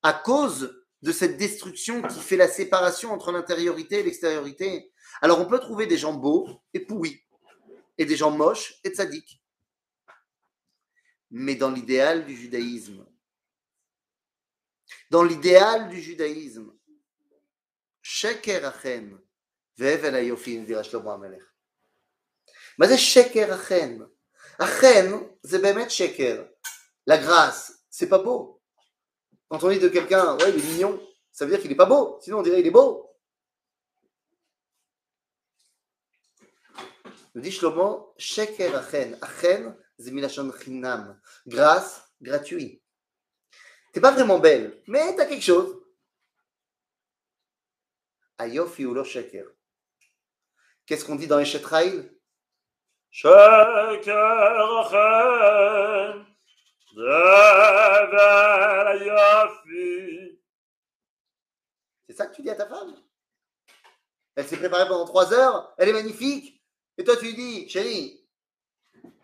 à 0.02 0.12
cause 0.12 0.84
de 1.02 1.12
cette 1.12 1.36
destruction 1.36 2.02
qui 2.02 2.20
fait 2.20 2.36
la 2.36 2.48
séparation 2.48 3.12
entre 3.12 3.32
l'intériorité 3.32 4.00
et 4.00 4.02
l'extériorité, 4.02 4.92
alors 5.20 5.40
on 5.40 5.46
peut 5.46 5.60
trouver 5.60 5.86
des 5.86 5.98
gens 5.98 6.14
beaux 6.14 6.48
et 6.72 6.80
pourris, 6.80 7.22
et 7.98 8.04
des 8.04 8.16
gens 8.16 8.30
moches 8.30 8.74
et 8.84 8.90
tzaddik. 8.90 9.42
Mais 11.30 11.56
dans 11.56 11.70
l'idéal 11.70 12.26
du 12.26 12.36
judaïsme, 12.36 13.06
dans 15.10 15.24
l'idéal 15.24 15.88
du 15.88 16.00
judaïsme, 16.00 16.72
sheker 18.02 18.64
achen, 18.64 19.18
Shlomo 19.78 21.10
HaMelech. 21.10 21.42
Mais 22.78 22.88
c'est 22.88 22.98
sheker 22.98 23.52
achen. 23.52 24.06
Achen, 24.58 25.28
c'est 25.42 25.58
Bemet 25.58 25.88
Sheker. 25.88 26.48
La 27.06 27.18
grâce, 27.18 27.84
c'est 27.90 28.08
pas 28.08 28.18
beau. 28.18 28.62
Quand 29.48 29.62
on 29.62 29.70
dit 29.70 29.78
de 29.78 29.88
quelqu'un, 29.88 30.36
ouais, 30.38 30.50
il 30.50 30.58
est 30.58 30.72
mignon, 30.72 31.00
ça 31.32 31.44
veut 31.44 31.52
dire 31.52 31.60
qu'il 31.60 31.70
est 31.70 31.76
pas 31.76 31.86
beau. 31.86 32.18
Sinon, 32.22 32.38
on 32.38 32.42
dirait 32.42 32.58
qu'il 32.58 32.66
est 32.66 32.70
beau. 32.70 33.10
Nous 37.34 37.42
dit 37.42 37.52
Shlomo, 37.52 38.14
sheker 38.16 38.74
achen. 38.76 39.18
Achen, 39.20 39.76
zemilachon 39.98 40.52
chinam. 40.52 41.20
Grâce, 41.46 42.02
gratuit. 42.20 42.80
T'es 43.92 44.00
pas 44.00 44.12
vraiment 44.12 44.38
belle, 44.38 44.82
mais 44.86 45.14
t'as 45.14 45.26
quelque 45.26 45.44
chose. 45.44 45.80
Ayofi 48.38 48.84
ou 48.84 48.94
lo 48.94 49.04
sheker. 49.04 49.53
Qu'est-ce 50.86 51.04
qu'on 51.04 51.16
dit 51.16 51.26
dans 51.26 51.38
Eshet 51.38 51.64
Raïl. 51.64 52.10
C'est 62.06 62.12
ça 62.12 62.26
que 62.26 62.34
tu 62.34 62.42
dis 62.42 62.50
à 62.50 62.54
ta 62.54 62.66
femme? 62.66 62.94
Elle 64.36 64.46
s'est 64.46 64.56
préparée 64.56 64.88
pendant 64.88 65.04
trois 65.04 65.32
heures, 65.32 65.72
elle 65.78 65.88
est 65.88 65.92
magnifique. 65.92 66.60
Et 66.98 67.04
toi, 67.04 67.16
tu 67.16 67.26
lui 67.26 67.34
dis, 67.34 67.68
chérie, 67.68 68.26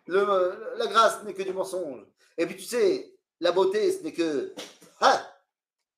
le- 0.06 0.74
la 0.76 0.86
grâce 0.86 1.22
n'est 1.24 1.34
que 1.34 1.42
du 1.42 1.52
mensonge. 1.52 2.06
Et 2.38 2.46
puis 2.46 2.56
tu 2.56 2.62
sais, 2.62 3.12
la 3.40 3.52
beauté, 3.52 3.92
ce 3.92 4.02
n'est 4.02 4.12
que 4.12 4.54
ha, 5.00 5.36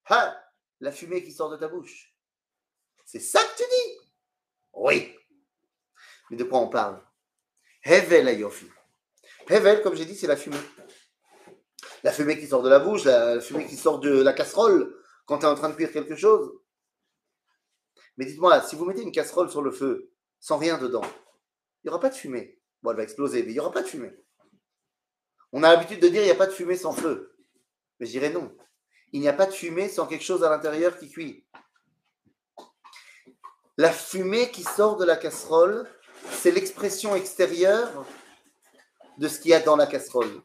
ha, 0.06 0.44
la 0.80 0.92
fumée 0.92 1.22
qui 1.22 1.32
sort 1.32 1.50
de 1.50 1.56
ta 1.56 1.68
bouche. 1.68 2.14
C'est 3.04 3.20
ça 3.20 3.42
que 3.44 3.56
tu 3.58 3.64
dis? 3.68 3.98
Oui. 4.72 5.14
Mais 6.32 6.38
de 6.38 6.44
quoi 6.44 6.60
on 6.60 6.68
parle? 6.68 6.98
Hevel 7.84 8.26
ayofi. 8.26 8.66
Hevel, 9.50 9.82
comme 9.82 9.94
j'ai 9.94 10.06
dit, 10.06 10.16
c'est 10.16 10.26
la 10.26 10.36
fumée. 10.36 10.56
La 12.02 12.10
fumée 12.10 12.38
qui 12.38 12.46
sort 12.46 12.62
de 12.62 12.70
la 12.70 12.78
bouche, 12.78 13.04
la, 13.04 13.38
fumée 13.38 13.66
qui 13.66 13.76
sort 13.76 14.00
de 14.00 14.22
la 14.22 14.32
casserole 14.32 14.96
quand 15.26 15.40
tu 15.40 15.44
es 15.44 15.48
en 15.48 15.54
train 15.54 15.68
de 15.68 15.74
cuire 15.74 15.92
quelque 15.92 16.16
chose. 16.16 16.58
Mais 18.16 18.24
dites-moi, 18.24 18.62
si 18.62 18.76
vous 18.76 18.86
mettez 18.86 19.02
une 19.02 19.12
casserole 19.12 19.50
sur 19.50 19.60
le 19.60 19.70
feu 19.70 20.10
sans 20.40 20.56
rien 20.56 20.78
dedans, 20.78 21.04
il 21.04 21.88
n'y 21.88 21.90
aura 21.90 22.00
pas 22.00 22.08
de 22.08 22.14
fumée. 22.14 22.58
Bon, 22.82 22.92
elle 22.92 22.96
va 22.96 23.02
exploser, 23.02 23.42
mais 23.42 23.50
il 23.50 23.54
n'y 23.54 23.60
aura 23.60 23.70
pas 23.70 23.82
de 23.82 23.88
fumée. 23.88 24.12
On 25.52 25.62
a 25.62 25.70
l'habitude 25.70 26.00
de 26.00 26.08
dire 26.08 26.22
il 26.22 26.26
n'y 26.26 26.30
a 26.30 26.34
pas 26.34 26.46
de 26.46 26.52
fumée 26.52 26.76
sans 26.76 26.92
feu. 26.92 27.36
Mais 28.00 28.06
je 28.06 28.12
dirais 28.12 28.30
non. 28.30 28.56
Il 29.12 29.20
n'y 29.20 29.28
a 29.28 29.34
pas 29.34 29.44
de 29.44 29.52
fumée 29.52 29.90
sans 29.90 30.06
quelque 30.06 30.24
chose 30.24 30.44
à 30.44 30.48
l'intérieur 30.48 30.96
qui 30.96 31.10
cuit. 31.10 31.46
La 33.76 33.92
fumée 33.92 34.50
qui 34.50 34.62
sort 34.62 34.96
de 34.96 35.04
la 35.04 35.16
casserole, 35.16 35.86
c'est 36.30 36.50
l'expression 36.50 37.14
extérieure 37.14 38.06
de 39.18 39.28
ce 39.28 39.38
qu'il 39.38 39.50
y 39.50 39.54
a 39.54 39.60
dans 39.60 39.76
la 39.76 39.86
casserole. 39.86 40.42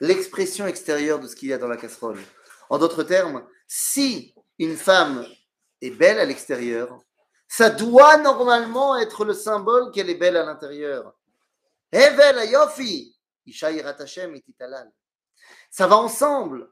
L'expression 0.00 0.66
extérieure 0.66 1.18
de 1.18 1.26
ce 1.26 1.34
qu'il 1.34 1.48
y 1.48 1.52
a 1.52 1.58
dans 1.58 1.66
la 1.66 1.76
casserole. 1.76 2.20
En 2.70 2.78
d'autres 2.78 3.02
termes, 3.02 3.46
si 3.66 4.34
une 4.58 4.76
femme 4.76 5.26
est 5.80 5.90
belle 5.90 6.20
à 6.20 6.24
l'extérieur, 6.24 7.00
ça 7.48 7.70
doit 7.70 8.18
normalement 8.18 8.96
être 8.98 9.24
le 9.24 9.32
symbole 9.32 9.90
qu'elle 9.90 10.10
est 10.10 10.14
belle 10.14 10.36
à 10.36 10.44
l'intérieur. 10.44 11.14
Ça 15.70 15.86
va 15.86 15.96
ensemble. 15.96 16.70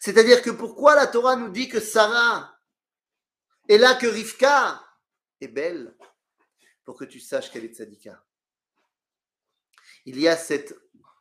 C'est-à-dire 0.00 0.42
que 0.42 0.50
pourquoi 0.50 0.94
la 0.94 1.06
Torah 1.06 1.36
nous 1.36 1.48
dit 1.48 1.68
que 1.68 1.80
Sarah 1.80 2.56
est 3.68 3.78
là, 3.78 3.94
que 3.94 4.06
Rivka 4.06 4.82
est 5.40 5.48
belle 5.48 5.96
Pour 6.84 6.98
que 6.98 7.04
tu 7.04 7.20
saches 7.20 7.50
qu'elle 7.50 7.64
est 7.64 7.74
tzadika? 7.74 8.24
Il 10.04 10.18
y 10.18 10.28
a 10.28 10.36
cette 10.36 10.74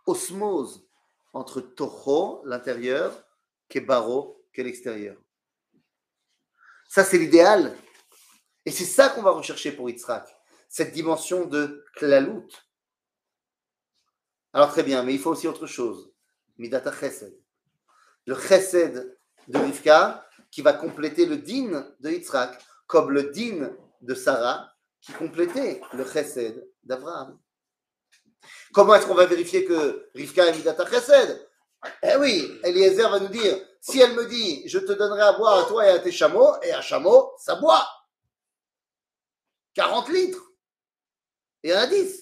osmose 0.05 0.87
entre 1.33 1.61
Toho, 1.61 2.41
l'intérieur, 2.45 3.23
Kebaro, 3.69 4.43
qu'est 4.51 4.63
l'extérieur. 4.63 5.17
Ça, 6.89 7.03
c'est 7.03 7.17
l'idéal. 7.17 7.75
Et 8.65 8.71
c'est 8.71 8.85
ça 8.85 9.09
qu'on 9.09 9.21
va 9.21 9.31
rechercher 9.31 9.71
pour 9.71 9.89
Yitzhak. 9.89 10.27
Cette 10.67 10.91
dimension 10.91 11.45
de 11.45 11.85
klalout. 11.95 12.47
Alors 14.53 14.71
très 14.71 14.83
bien, 14.83 15.03
mais 15.03 15.13
il 15.13 15.19
faut 15.19 15.31
aussi 15.31 15.47
autre 15.47 15.67
chose. 15.67 16.13
Midata 16.57 16.91
chesed. 16.91 17.33
Le 18.25 18.35
chesed 18.35 19.17
de 19.47 19.57
Rivka 19.57 20.27
qui 20.49 20.61
va 20.61 20.73
compléter 20.73 21.25
le 21.25 21.37
din 21.37 21.87
de 21.99 22.09
Yitzhak, 22.09 22.59
comme 22.87 23.11
le 23.11 23.31
din 23.31 23.71
de 24.01 24.13
Sarah 24.13 24.71
qui 25.01 25.13
complétait 25.13 25.81
le 25.93 26.05
chesed 26.05 26.67
d'Abraham. 26.83 27.39
Comment 28.73 28.95
est-ce 28.95 29.07
qu'on 29.07 29.15
va 29.15 29.25
vérifier 29.25 29.65
que 29.65 30.09
Rivka 30.13 30.47
est 30.47 30.55
Midata 30.55 30.85
chesed? 30.85 31.47
Eh 32.03 32.15
oui, 32.17 32.59
Eliezer 32.63 33.09
va 33.09 33.19
nous 33.19 33.27
dire, 33.27 33.57
si 33.79 33.99
elle 33.99 34.13
me 34.13 34.25
dit, 34.27 34.67
je 34.67 34.77
te 34.77 34.91
donnerai 34.91 35.21
à 35.21 35.33
boire 35.33 35.65
à 35.65 35.67
toi 35.67 35.85
et 35.85 35.89
à 35.89 35.99
tes 35.99 36.11
chameaux, 36.11 36.61
et 36.61 36.71
un 36.71 36.81
chameau, 36.81 37.33
ça 37.39 37.55
boit. 37.55 37.87
40 39.73 40.09
litres. 40.09 40.43
Et 41.63 41.73
un 41.73 41.87
10. 41.87 42.21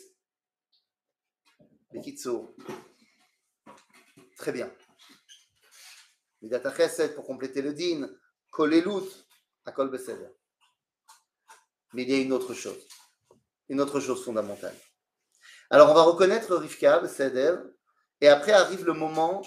Bekitso. 1.92 2.56
Très 4.38 4.52
bien. 4.52 4.72
Chesed 6.42 7.16
pour 7.16 7.26
compléter 7.26 7.62
le 7.62 7.74
din, 7.74 8.10
kolelut, 8.52 9.10
akol 9.66 9.90
beseder. 9.90 10.30
Mais 11.94 12.04
il 12.04 12.10
y 12.10 12.14
a 12.16 12.18
une 12.20 12.34
autre 12.34 12.54
chose. 12.54 12.88
Une 13.68 13.82
autre 13.82 14.00
chose 14.00 14.24
fondamentale. 14.24 14.76
Alors 15.70 15.92
on 15.92 15.94
va 15.94 16.04
reconnaître 16.04 16.56
Rivka, 16.56 17.00
beseder, 17.00 17.56
et 18.22 18.28
après 18.28 18.54
arrive 18.54 18.86
le 18.86 18.94
moment 18.94 19.42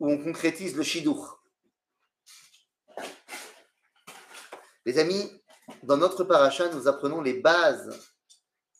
où 0.00 0.10
on 0.10 0.22
concrétise 0.22 0.76
le 0.76 0.82
shidur. 0.82 1.42
Les 4.84 4.98
amis, 4.98 5.42
dans 5.82 5.96
notre 5.96 6.24
paracha, 6.24 6.68
nous 6.68 6.88
apprenons 6.88 7.22
les 7.22 7.40
bases 7.40 8.14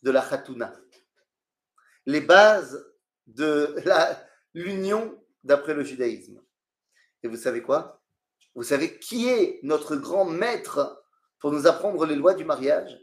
de 0.03 0.11
la 0.11 0.21
Khatuna, 0.21 0.75
les 2.05 2.21
bases 2.21 2.85
de 3.27 3.75
l'union 4.53 5.19
d'après 5.43 5.73
le 5.73 5.83
judaïsme. 5.83 6.44
Et 7.25 7.29
vous 7.29 7.39
savez 7.39 7.63
quoi? 7.63 8.03
Vous 8.55 8.63
savez 8.63 8.99
qui 8.99 9.29
est 9.29 9.59
notre 9.63 9.97
grand 9.97 10.27
maître 10.27 11.05
pour 11.41 11.51
nous 11.51 11.67
apprendre 11.67 12.05
les 12.05 12.17
lois 12.17 12.35
du 12.35 12.45
mariage? 12.45 13.01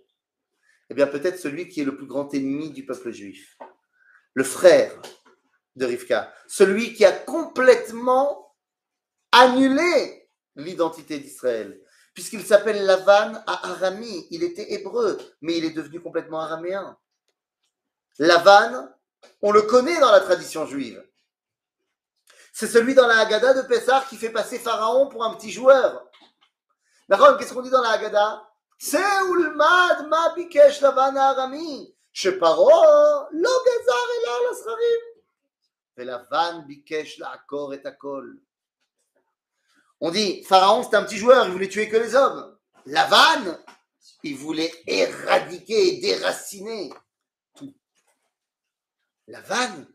Eh 0.90 0.94
bien, 0.94 1.08
peut-être 1.08 1.40
celui 1.40 1.68
qui 1.68 1.82
est 1.82 1.86
le 1.86 1.98
plus 1.98 2.06
grand 2.06 2.32
ennemi 2.34 2.70
du 2.70 2.86
peuple 2.86 3.12
juif, 3.12 3.58
le 4.34 4.44
frère 4.44 5.02
de 5.76 5.86
Rivka, 5.86 6.34
celui 6.48 6.94
qui 6.94 7.04
a 7.04 7.12
complètement 7.12 8.56
annulé 9.32 10.30
l'identité 10.56 11.18
d'Israël, 11.18 11.82
puisqu'il 12.14 12.46
s'appelle 12.46 12.86
Lavan 12.86 13.42
à 13.48 13.72
Arami. 13.72 14.28
Il 14.30 14.44
était 14.44 14.74
hébreu, 14.74 15.18
mais 15.42 15.58
il 15.58 15.66
est 15.66 15.72
devenu 15.72 16.00
complètement 16.00 16.42
araméen. 16.42 16.96
Lavan, 18.20 18.90
on 19.42 19.52
le 19.52 19.64
connaît 19.64 20.00
dans 20.00 20.12
la 20.12 20.20
tradition 20.20 20.68
juive. 20.68 21.04
C'est 22.53 22.67
celui 22.67 22.95
dans 22.95 23.07
la 23.07 23.19
Haggadah 23.19 23.55
de 23.55 23.63
Pessah 23.63 24.05
qui 24.09 24.17
fait 24.17 24.31
passer 24.31 24.59
Pharaon 24.59 25.09
pour 25.09 25.25
un 25.25 25.35
petit 25.35 25.51
joueur. 25.51 26.09
D'accord 27.09 27.37
Qu'est-ce 27.37 27.53
qu'on 27.53 27.63
dit 27.63 27.71
dans 27.71 27.83
la 27.83 27.91
Haggadah 27.91 28.43
צא 28.79 29.21
ולמד 29.31 30.07
מה 30.11 30.27
ביקש 30.35 30.83
לבן 30.83 31.17
הארמי, 31.17 31.93
שפרעה 32.13 33.23
לא 33.33 33.51
גזר 33.67 33.93
אלא 33.93 34.37
על 34.37 34.47
הזכרים. 34.51 35.01
ולבן 35.99 36.61
ביקש 36.67 37.21
לעקור 37.21 37.75
את 37.75 37.87
הכל. 37.87 38.33
On 39.99 40.11
dit, 40.11 40.45
Pharaon, 40.45 40.83
c'est 40.83 40.95
un 40.95 41.05
petit 41.05 41.17
joueur, 41.17 41.47
il 41.47 41.53
voulait 41.53 41.71
tuer 41.71 41.89
que 41.89 41.97
les 41.97 42.15
hommes. 42.15 42.55
Lavan, 42.85 43.57
il 44.23 44.37
voulait 44.37 44.71
éradiquer 44.87 45.89
et 45.89 46.01
déraciner 46.03 46.93
tout. 47.55 47.75
Lavan, 49.27 49.87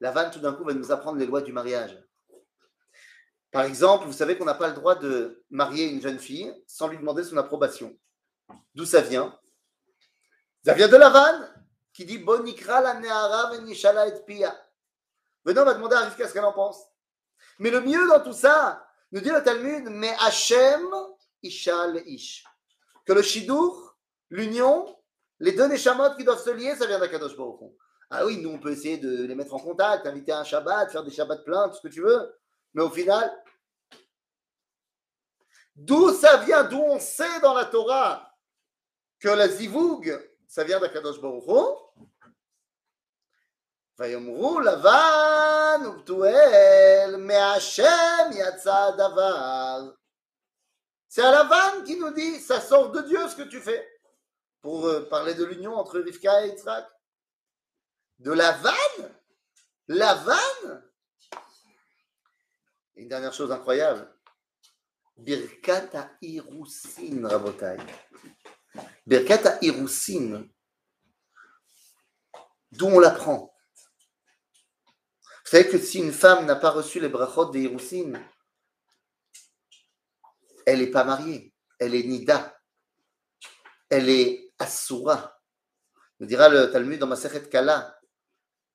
Lavan, 0.00 0.30
tout 0.30 0.40
d'un 0.40 0.52
coup, 0.52 0.64
va 0.64 0.74
nous 0.74 0.92
apprendre 0.92 1.18
les 1.18 1.26
lois 1.26 1.40
du 1.40 1.52
mariage. 1.52 1.98
Par 3.50 3.64
exemple, 3.64 4.04
vous 4.04 4.12
savez 4.12 4.36
qu'on 4.36 4.44
n'a 4.44 4.54
pas 4.54 4.68
le 4.68 4.74
droit 4.74 4.94
de 4.94 5.44
marier 5.50 5.86
une 5.86 6.02
jeune 6.02 6.18
fille 6.18 6.52
sans 6.66 6.88
lui 6.88 6.98
demander 6.98 7.24
son 7.24 7.36
approbation. 7.36 7.98
D'où 8.74 8.84
ça 8.84 9.00
vient? 9.00 9.38
Ça 10.64 10.74
vient 10.74 10.88
de 10.88 10.96
Lavan, 10.96 11.48
qui 11.92 12.04
dit 12.04 12.18
Bonikra 12.18 12.80
la 12.80 12.94
ne'ara 12.94 13.50
venishala 13.52 14.08
et 14.08 14.24
pia. 14.24 14.54
Venons, 15.44 15.62
on 15.62 15.64
va 15.64 15.74
demander 15.74 15.96
à 15.96 16.00
Rivka 16.00 16.28
ce 16.28 16.32
qu'elle 16.32 16.44
en 16.44 16.52
pense. 16.52 16.78
Mais 17.58 17.70
le 17.70 17.80
mieux 17.80 18.06
dans 18.06 18.22
tout 18.22 18.32
ça, 18.32 18.86
nous 19.12 19.20
dit 19.20 19.30
le 19.30 19.42
Talmud, 19.42 19.88
mais 19.88 20.14
Hachem 20.20 20.86
ishal 21.42 22.02
ish. 22.06 22.44
Que 23.06 23.14
le 23.14 23.22
shidur, 23.22 23.96
l'union, 24.28 24.94
les 25.38 25.52
deux 25.52 25.66
neshamot 25.66 26.14
qui 26.16 26.24
doivent 26.24 26.42
se 26.42 26.50
lier, 26.50 26.74
ça 26.76 26.86
vient 26.86 26.98
d'Akadosh 26.98 27.36
Baruch. 27.36 27.72
Ah 28.09 28.25
oui, 28.25 28.37
nous 28.37 28.49
on 28.49 28.59
peut 28.59 28.71
essayer 28.71 28.97
de 28.97 29.23
les 29.23 29.35
mettre 29.35 29.53
en 29.53 29.59
contact, 29.59 30.05
inviter 30.05 30.31
à 30.31 30.39
un 30.39 30.43
Shabbat, 30.43 30.91
faire 30.91 31.03
des 31.03 31.11
Shabbats 31.11 31.37
pleins, 31.37 31.69
tout 31.69 31.75
ce 31.75 31.81
que 31.81 31.93
tu 31.93 32.01
veux. 32.01 32.35
Mais 32.73 32.83
au 32.83 32.89
final, 32.89 33.31
d'où 35.75 36.13
ça 36.13 36.37
vient, 36.37 36.63
d'où 36.63 36.79
on 36.79 36.99
sait 36.99 37.39
dans 37.41 37.53
la 37.53 37.65
Torah 37.65 38.31
que 39.19 39.29
la 39.29 39.47
zivug, 39.47 40.19
ça 40.47 40.63
vient 40.63 40.79
d'Akadosh 40.79 41.19
Baruch 41.19 41.47
Hu. 41.47 41.83
ויאמרו 43.99 44.59
לבן 44.59 45.81
ובתואל, 45.87 47.15
מהשם 47.17 48.29
יצא 48.31 48.75
הדבר. 48.75 49.91
C'est 51.09 51.21
à 51.21 51.31
Lavan 51.31 51.83
qui 51.85 51.95
nous 51.95 52.09
dit, 52.09 52.39
ça 52.39 52.59
sort 52.59 52.89
de 52.89 53.01
Dieu 53.01 53.19
ce 53.29 53.35
que 53.35 53.43
tu 53.43 53.59
fais. 53.59 53.87
Pour 54.61 54.87
euh, 54.87 55.07
parler 55.07 55.35
de 55.35 55.45
l'union 55.45 55.75
entre 55.75 55.99
Rivka 55.99 56.43
et 56.43 56.49
Yitzhak. 56.49 56.87
De 58.18 58.32
Lavan 58.32 58.72
Lavan 59.86 60.82
Une 62.96 63.08
dernière 63.08 63.32
chose 63.32 63.52
incroyable. 63.52 64.12
Birkata 65.16 66.10
Irusin, 66.20 67.26
Rabotai. 67.26 67.76
Birkata 69.06 69.58
Irusin. 69.62 70.48
D'où 72.72 72.86
on 72.86 72.98
l'apprend? 72.98 73.54
Vous 75.44 75.50
savez 75.50 75.68
que 75.68 75.78
si 75.78 76.00
une 76.00 76.12
femme 76.12 76.44
n'a 76.44 76.56
pas 76.56 76.70
reçu 76.70 77.00
les 77.00 77.08
brachot 77.08 77.50
des 77.50 77.62
Irusin, 77.62 78.12
elle 80.66 80.80
n'est 80.80 80.90
pas 80.90 81.04
mariée, 81.04 81.54
elle 81.78 81.94
est 81.94 82.02
Nida, 82.02 82.60
elle 83.88 84.10
est 84.10 84.52
Asura. 84.58 85.40
Nous 86.20 86.26
dira 86.26 86.48
le 86.48 86.70
Talmud 86.70 86.98
dans 86.98 87.06
Masechet 87.06 87.48
Kala, 87.48 87.97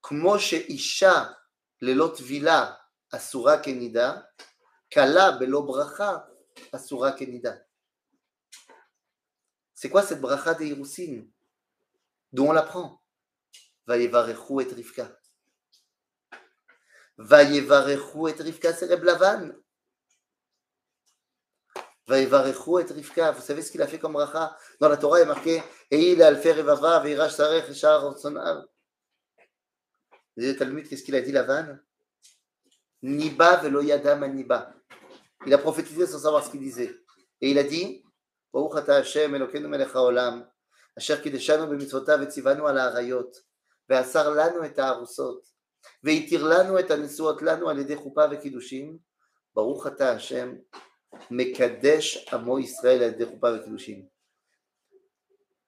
Kmo 0.03 0.35
isha 0.35 1.37
lelot 1.81 2.21
vila 2.21 2.77
Asura 3.11 3.57
kenida, 3.59 4.25
Kala 4.89 5.37
belo 5.39 5.61
bracha 5.61 6.27
Asura 6.71 7.13
kenida. 7.13 7.61
C'est 9.73 9.89
quoi 9.89 10.01
cette 10.01 10.19
bracha 10.19 10.55
des 10.55 10.75
D'où 12.31 12.45
on 12.45 12.51
l'apprend? 12.51 13.01
Vayevarechu 13.85 14.61
et 14.61 14.73
Rivka. 14.73 15.11
Vayevarechu 17.17 18.29
et 18.29 18.41
Rivka, 18.41 18.73
c'est 18.73 18.87
Reb 18.87 19.03
Lavan. 19.03 19.51
Vayevarechu 22.07 22.79
et 22.81 22.91
Rivka. 22.91 23.31
Vous 23.31 23.41
savez 23.41 23.61
ce 23.61 23.71
qu'il 23.71 23.81
a 23.81 23.87
fait 23.87 23.99
comme 23.99 24.13
bracha? 24.13 24.57
Dans 24.79 24.89
la 24.89 24.97
Torah, 24.97 25.19
il 25.19 25.23
est 25.23 25.25
marqué 25.25 25.61
Eil 25.91 26.23
alfer 26.23 26.55
revava 26.55 26.99
veirash 26.99 27.33
sarech 27.33 27.69
eshar 27.69 28.03
otsonav. 28.05 28.65
Les 30.35 30.55
Talmud, 30.55 30.87
qu'est-ce 30.87 31.03
qu'il 31.03 31.15
a 31.15 31.21
dit, 31.21 31.31
Lavan? 31.31 31.77
Niba 33.03 33.57
veloyadam 33.57 34.23
aniba. 34.23 34.73
Il 35.45 35.53
a 35.53 35.57
prophétisé 35.57 36.07
sans 36.07 36.19
savoir 36.19 36.43
ce 36.43 36.49
qu'il 36.49 36.61
disait. 36.61 36.95
Et 37.41 37.51
il 37.51 37.57
a 37.59 37.63
dit 37.63 38.03
Baruch 38.53 38.77
ata 38.77 38.95
Hashem, 38.97 39.35
Elokeinu 39.35 39.67
melech 39.67 39.93
haolam, 39.93 40.47
asher 40.95 41.21
kideshanu 41.21 41.67
b'mitzvotav 41.67 42.21
vetzivanu 42.21 42.65
al 42.65 42.77
ha'arayot, 42.77 43.31
ve'asar 43.89 44.33
lanu 44.33 44.63
et 44.63 44.79
ha'arusot, 44.79 45.41
ve'itir 46.01 46.45
lanu 46.45 46.77
et 46.77 46.89
ha'nisuot 46.89 47.41
lanu 47.41 47.67
al 47.67 47.77
yedei 47.79 47.97
chupa 47.97 48.27
ve'kidushim, 48.27 48.99
Baruch 49.53 49.87
ata 49.87 50.13
Hashem, 50.13 50.61
mekadesh 51.29 52.25
amo 52.31 52.57
Israël 52.59 53.03
al 53.03 53.11
yedei 53.11 53.25
chupa 53.25 53.51
ve'kidushim. 53.51 54.07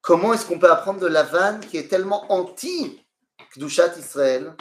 Comment 0.00 0.32
est-ce 0.32 0.46
qu'on 0.46 0.58
peut 0.58 0.70
apprendre 0.70 1.00
de 1.00 1.08
Lavan 1.08 1.60
qui 1.60 1.76
est 1.76 1.88
tellement 1.88 2.32
anti 2.32 3.05
Kdushat 3.52 3.96
Israël, 3.98 4.56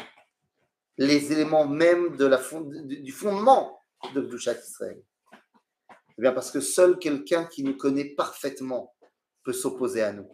les 0.98 1.32
éléments 1.32 1.68
même 1.68 2.16
de 2.16 2.26
la 2.26 2.42
du 2.84 3.12
fondement 3.12 3.82
de 4.14 4.22
Kdushat 4.22 4.60
Israël 4.60 5.02
Eh 6.18 6.22
bien 6.22 6.32
parce 6.32 6.52
que 6.52 6.62
seul 6.62 6.98
quelqu'un 6.98 7.46
qui 7.46 7.64
nous 7.64 7.76
connaît 7.76 8.16
parfaitement 8.16 8.96
peut 9.44 9.54
s'opposer 9.54 10.02
à 10.02 10.14
nous. 10.14 10.30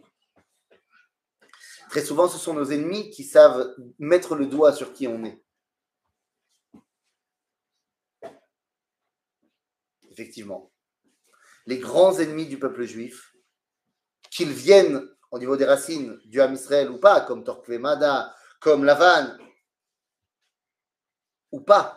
Très 1.90 2.04
souvent, 2.04 2.26
ce 2.26 2.38
sont 2.38 2.54
nos 2.54 2.70
ennemis 2.70 3.10
qui 3.10 3.22
savent 3.22 3.74
mettre 3.98 4.34
le 4.34 4.46
doigt 4.46 4.72
sur 4.72 4.94
qui 4.94 5.06
on 5.06 5.24
est. 5.24 5.42
Effectivement. 10.10 10.72
Les 11.66 11.78
grands 11.78 12.18
ennemis 12.18 12.46
du 12.46 12.58
peuple 12.58 12.84
juif, 12.84 13.34
qu'ils 14.30 14.52
viennent 14.52 15.06
au 15.30 15.38
niveau 15.38 15.56
des 15.56 15.64
racines 15.64 16.18
du 16.24 16.40
Ham 16.40 16.54
Israël 16.54 16.90
ou 16.90 16.98
pas, 16.98 17.20
comme 17.20 17.44
Torquemada, 17.44 18.34
comme 18.62 18.84
Lavan, 18.84 19.36
ou 21.50 21.60
pas, 21.60 21.96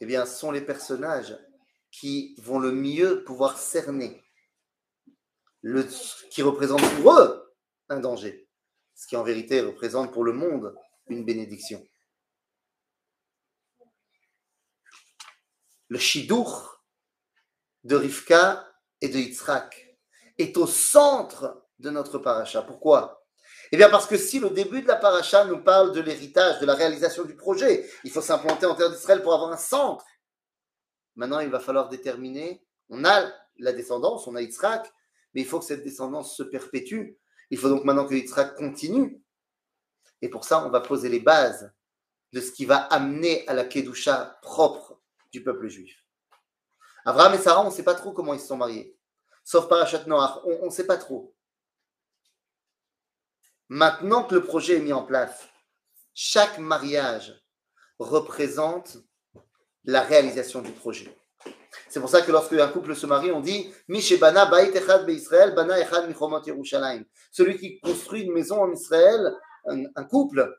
eh 0.00 0.04
bien, 0.04 0.26
sont 0.26 0.50
les 0.50 0.60
personnages 0.60 1.38
qui 1.92 2.34
vont 2.38 2.58
le 2.58 2.72
mieux 2.72 3.22
pouvoir 3.22 3.56
cerner 3.56 4.20
le, 5.60 5.84
qui 6.30 6.42
représente 6.42 6.82
pour 6.96 7.12
eux 7.14 7.54
un 7.88 8.00
danger, 8.00 8.48
ce 8.96 9.06
qui 9.06 9.16
en 9.16 9.22
vérité 9.22 9.60
représente 9.60 10.12
pour 10.12 10.24
le 10.24 10.32
monde 10.32 10.74
une 11.06 11.24
bénédiction. 11.24 11.86
Le 15.86 15.98
shidour 15.98 16.82
de 17.84 17.94
Rivka 17.94 18.68
et 19.00 19.08
de 19.08 19.18
Yitzhak 19.18 19.98
est 20.38 20.56
au 20.56 20.66
centre 20.66 21.68
de 21.78 21.90
notre 21.90 22.18
paracha. 22.18 22.62
Pourquoi? 22.62 23.21
Eh 23.74 23.78
bien 23.78 23.88
parce 23.88 24.06
que 24.06 24.18
si 24.18 24.38
le 24.38 24.50
début 24.50 24.82
de 24.82 24.86
la 24.86 24.96
paracha 24.96 25.46
nous 25.46 25.62
parle 25.62 25.92
de 25.92 26.00
l'héritage, 26.02 26.60
de 26.60 26.66
la 26.66 26.74
réalisation 26.74 27.24
du 27.24 27.34
projet, 27.34 27.88
il 28.04 28.10
faut 28.10 28.20
s'implanter 28.20 28.66
en 28.66 28.74
terre 28.74 28.90
d'Israël 28.90 29.22
pour 29.22 29.32
avoir 29.32 29.50
un 29.50 29.56
centre. 29.56 30.04
Maintenant, 31.16 31.40
il 31.40 31.48
va 31.48 31.58
falloir 31.58 31.88
déterminer, 31.88 32.62
on 32.90 33.02
a 33.06 33.32
la 33.58 33.72
descendance, 33.72 34.26
on 34.26 34.36
a 34.36 34.42
Yitzhak, 34.42 34.92
mais 35.34 35.40
il 35.40 35.46
faut 35.46 35.58
que 35.58 35.64
cette 35.64 35.82
descendance 35.82 36.36
se 36.36 36.42
perpétue. 36.42 37.16
Il 37.50 37.56
faut 37.56 37.70
donc 37.70 37.84
maintenant 37.84 38.06
que 38.06 38.14
Yitzhak 38.14 38.56
continue. 38.56 39.22
Et 40.20 40.28
pour 40.28 40.44
ça, 40.44 40.64
on 40.66 40.68
va 40.68 40.80
poser 40.80 41.08
les 41.08 41.20
bases 41.20 41.72
de 42.32 42.40
ce 42.42 42.52
qui 42.52 42.66
va 42.66 42.76
amener 42.76 43.48
à 43.48 43.54
la 43.54 43.64
Kedusha 43.64 44.38
propre 44.42 45.00
du 45.32 45.42
peuple 45.42 45.68
juif. 45.68 46.04
Abraham 47.06 47.34
et 47.34 47.38
Sarah, 47.38 47.62
on 47.62 47.70
ne 47.70 47.74
sait 47.74 47.82
pas 47.82 47.94
trop 47.94 48.12
comment 48.12 48.34
ils 48.34 48.40
se 48.40 48.48
sont 48.48 48.56
mariés. 48.58 48.96
Sauf 49.44 49.66
Parachat 49.66 50.04
Noach, 50.06 50.40
on 50.44 50.66
ne 50.66 50.70
sait 50.70 50.86
pas 50.86 50.98
trop. 50.98 51.34
Maintenant 53.74 54.22
que 54.22 54.34
le 54.34 54.44
projet 54.44 54.76
est 54.76 54.80
mis 54.80 54.92
en 54.92 55.02
place, 55.02 55.48
chaque 56.12 56.58
mariage 56.58 57.42
représente 57.98 58.98
la 59.84 60.02
réalisation 60.02 60.60
du 60.60 60.70
projet. 60.72 61.16
C'est 61.88 61.98
pour 61.98 62.10
ça 62.10 62.20
que 62.20 62.30
lorsque 62.30 62.52
un 62.52 62.68
couple 62.68 62.94
se 62.94 63.06
marie, 63.06 63.32
on 63.32 63.40
dit 63.40 63.72
Bana 64.20 64.50
Echad 64.62 65.08
Yerushalayim. 66.46 67.04
Celui 67.30 67.56
qui 67.56 67.80
construit 67.80 68.24
une 68.24 68.34
maison 68.34 68.60
en 68.60 68.70
Israël, 68.70 69.34
un, 69.64 70.04
couple, 70.04 70.54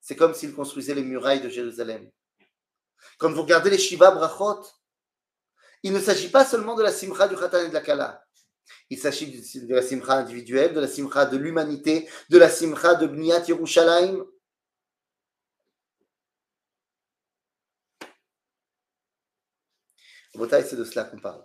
c'est 0.00 0.14
comme 0.14 0.32
s'il 0.32 0.54
construisait 0.54 0.94
les 0.94 1.02
murailles 1.02 1.40
de 1.40 1.48
Jérusalem. 1.48 2.08
Quand 3.18 3.32
vous 3.32 3.42
regardez 3.42 3.70
les 3.70 3.78
Shiva 3.78 4.12
Brachot, 4.12 4.62
il 5.82 5.92
ne 5.92 5.98
s'agit 5.98 6.30
pas 6.30 6.44
seulement 6.44 6.76
de 6.76 6.84
la 6.84 6.92
simcha 6.92 7.26
du 7.26 7.34
Khatan 7.34 7.64
et 7.64 7.68
de 7.70 7.74
la 7.74 7.80
Kala. 7.80 8.25
Il 8.90 8.98
s'agit 8.98 9.30
de 9.30 9.74
la 9.74 9.82
simcha 9.82 10.14
individuelle, 10.14 10.74
de 10.74 10.80
la 10.80 10.88
simcha 10.88 11.26
de 11.26 11.36
l'humanité, 11.36 12.08
de 12.30 12.38
la 12.38 12.48
simcha 12.48 12.94
de 12.94 13.06
Bniat 13.06 13.44
Yerushalayim. 13.46 14.24
c'est 20.48 20.76
de 20.76 20.84
cela 20.84 21.04
qu'on 21.04 21.18
parle. 21.18 21.42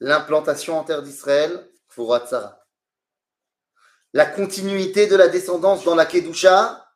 L'implantation 0.00 0.78
en 0.78 0.84
terre 0.84 1.02
d'Israël, 1.02 1.70
Tsara. 1.88 2.66
La 4.12 4.26
continuité 4.26 5.06
de 5.06 5.16
la 5.16 5.28
descendance 5.28 5.84
dans 5.84 5.94
la 5.94 6.06
Kedusha, 6.06 6.86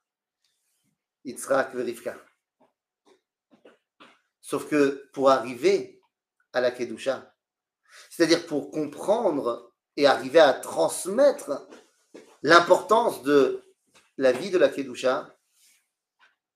Yitzhak 1.25 1.75
Verifka. 1.75 2.17
Sauf 4.41 4.69
que 4.69 5.09
pour 5.13 5.31
arriver 5.31 6.01
à 6.53 6.61
la 6.61 6.71
Kedusha, 6.71 7.34
c'est-à-dire 8.15 8.47
pour 8.47 8.71
comprendre 8.71 9.73
et 9.97 10.07
arriver 10.07 10.39
à 10.39 10.53
transmettre 10.53 11.67
l'importance 12.45 13.25
de 13.25 13.65
la 14.19 14.31
vie 14.31 14.51
de 14.51 14.59
la 14.59 14.69
Kedusha, 14.69 15.37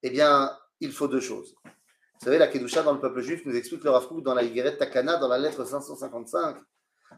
eh 0.04 0.10
bien, 0.10 0.56
il 0.78 0.92
faut 0.92 1.08
deux 1.08 1.20
choses. 1.20 1.56
Vous 1.64 2.24
savez, 2.24 2.38
la 2.38 2.46
Kedusha 2.46 2.84
dans 2.84 2.92
le 2.92 3.00
peuple 3.00 3.22
juif 3.22 3.44
nous 3.44 3.56
explique 3.56 3.82
le 3.82 3.90
Rav 3.90 4.06
dans 4.22 4.34
la 4.34 4.44
Higueret 4.44 4.76
Takana, 4.76 5.16
dans 5.16 5.26
la 5.26 5.38
lettre 5.38 5.64
555, 5.64 6.58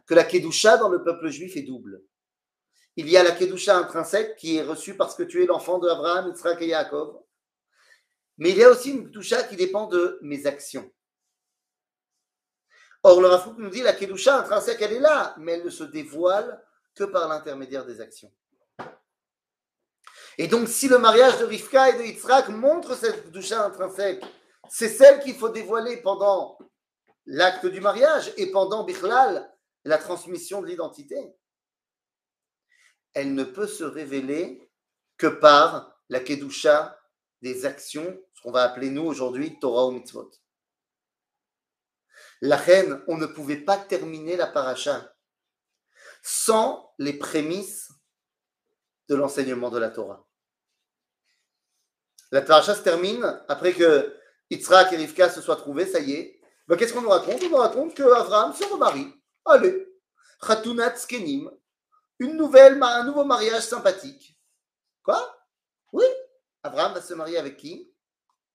que 0.07 0.15
la 0.15 0.25
Kedusha 0.25 0.79
dans 0.79 0.89
le 0.89 1.05
peuple 1.05 1.29
juif 1.29 1.55
est 1.59 1.63
double. 1.63 2.03
Il 2.97 3.11
y 3.11 3.19
a 3.19 3.23
la 3.23 3.33
Kedusha 3.33 3.77
intrinsèque 3.77 4.37
qui 4.37 4.57
est 4.57 4.63
reçue 4.63 4.97
parce 4.97 5.15
que 5.15 5.23
tu 5.23 5.43
es 5.43 5.47
l'enfant 5.47 5.79
d'Abraham, 5.79 6.29
Yitzhak 6.29 6.63
et 6.63 6.69
Yaakov. 6.69 7.19
Mais 8.39 8.51
il 8.51 8.57
y 8.57 8.65
a 8.65 8.71
aussi 8.71 8.93
une 8.93 9.05
Kedusha 9.05 9.43
qui 9.43 9.57
dépend 9.57 9.87
de 9.87 10.19
mes 10.23 10.47
actions. 10.47 10.91
Or, 13.03 13.21
le 13.21 13.29
Rav 13.29 13.55
nous 13.59 13.71
dit 13.71 13.83
la 13.83 13.95
Kedusha 13.95 14.39
intrinsèque, 14.39 14.83
elle 14.83 14.93
est 14.95 15.01
là, 15.01 15.35
mais 15.39 15.53
elle 15.53 15.65
ne 15.65 15.71
se 15.71 15.85
dévoile 15.85 16.63
que 16.95 17.05
par 17.05 17.29
l'intermédiaire 17.29 17.87
des 17.87 18.01
actions. 18.01 18.33
Et 20.37 20.49
donc, 20.49 20.69
si 20.69 20.89
le 20.89 20.99
mariage 20.99 21.39
de 21.39 21.45
Rivka 21.45 21.91
et 21.91 21.99
de 21.99 22.03
Yitzhak 22.03 22.49
montre 22.51 22.95
cette 22.95 23.25
Kedusha 23.25 23.65
intrinsèque, 23.65 24.23
c'est 24.69 24.89
celle 24.89 25.21
qu'il 25.21 25.35
faut 25.35 25.49
dévoiler 25.49 25.97
pendant 25.99 26.59
l'acte 27.27 27.67
du 27.67 27.81
mariage 27.81 28.33
et 28.37 28.51
pendant 28.51 28.85
Bichlal, 28.85 29.51
la 29.85 29.99
transmission 29.99 30.61
de 30.61 30.67
l'identité. 30.67 31.17
elle 33.15 33.35
ne 33.35 33.45
peut 33.45 33.67
se 33.67 33.83
révéler 33.83 34.71
que 35.17 35.27
par 35.27 35.99
la 36.09 36.21
Kedusha 36.21 36.99
des 37.43 37.67
actions, 37.67 38.19
ce 38.35 38.43
qu'on 38.43 38.53
va 38.53 38.63
appeler 38.63 38.91
nous 38.91 39.03
aujourd'hui 39.03 39.59
Torah 39.59 39.87
ou 39.87 39.91
Mitzvot. 39.91 40.31
La 42.41 42.57
reine, 42.57 43.03
on 43.07 43.17
ne 43.17 43.27
pouvait 43.27 43.61
pas 43.61 43.77
terminer 43.77 44.37
la 44.37 44.47
paracha 44.47 45.15
sans 46.23 46.93
les 46.99 47.15
prémices 47.15 47.93
de 49.09 49.15
l'enseignement 49.15 49.71
de 49.71 49.79
la 49.79 49.91
Torah. 49.91 50.27
La 52.31 52.43
paracha 52.43 52.75
se 52.75 52.83
termine 52.83 53.43
après 53.49 53.73
que 53.73 54.17
Yitzhak 54.51 54.93
et 54.93 54.97
Rivka 54.97 55.29
se 55.29 55.41
soient 55.41 55.57
trouvés, 55.57 55.87
ça 55.87 56.01
y 56.01 56.13
est. 56.13 56.41
Ben, 56.69 56.77
Qu'est-ce 56.77 56.93
qu'on 56.93 57.03
nous 57.03 57.09
raconte? 57.09 57.43
On 57.43 57.49
nous 57.49 57.57
raconte 57.57 57.95
que 57.95 58.03
Abraham 58.03 58.55
se 58.55 58.65
remarie. 58.65 59.13
Allez, 59.45 59.89
Khatunat 60.41 60.97
Skenim, 60.97 61.51
une 62.19 62.37
nouvelle, 62.37 62.81
un 62.83 63.05
nouveau 63.05 63.25
mariage 63.25 63.63
sympathique. 63.63 64.39
Quoi? 65.03 65.37
Oui, 65.93 66.05
Abraham 66.63 66.95
va 66.95 67.03
se 67.03 67.15
marier 67.15 67.39
avec 67.39 67.57
qui? 67.57 67.93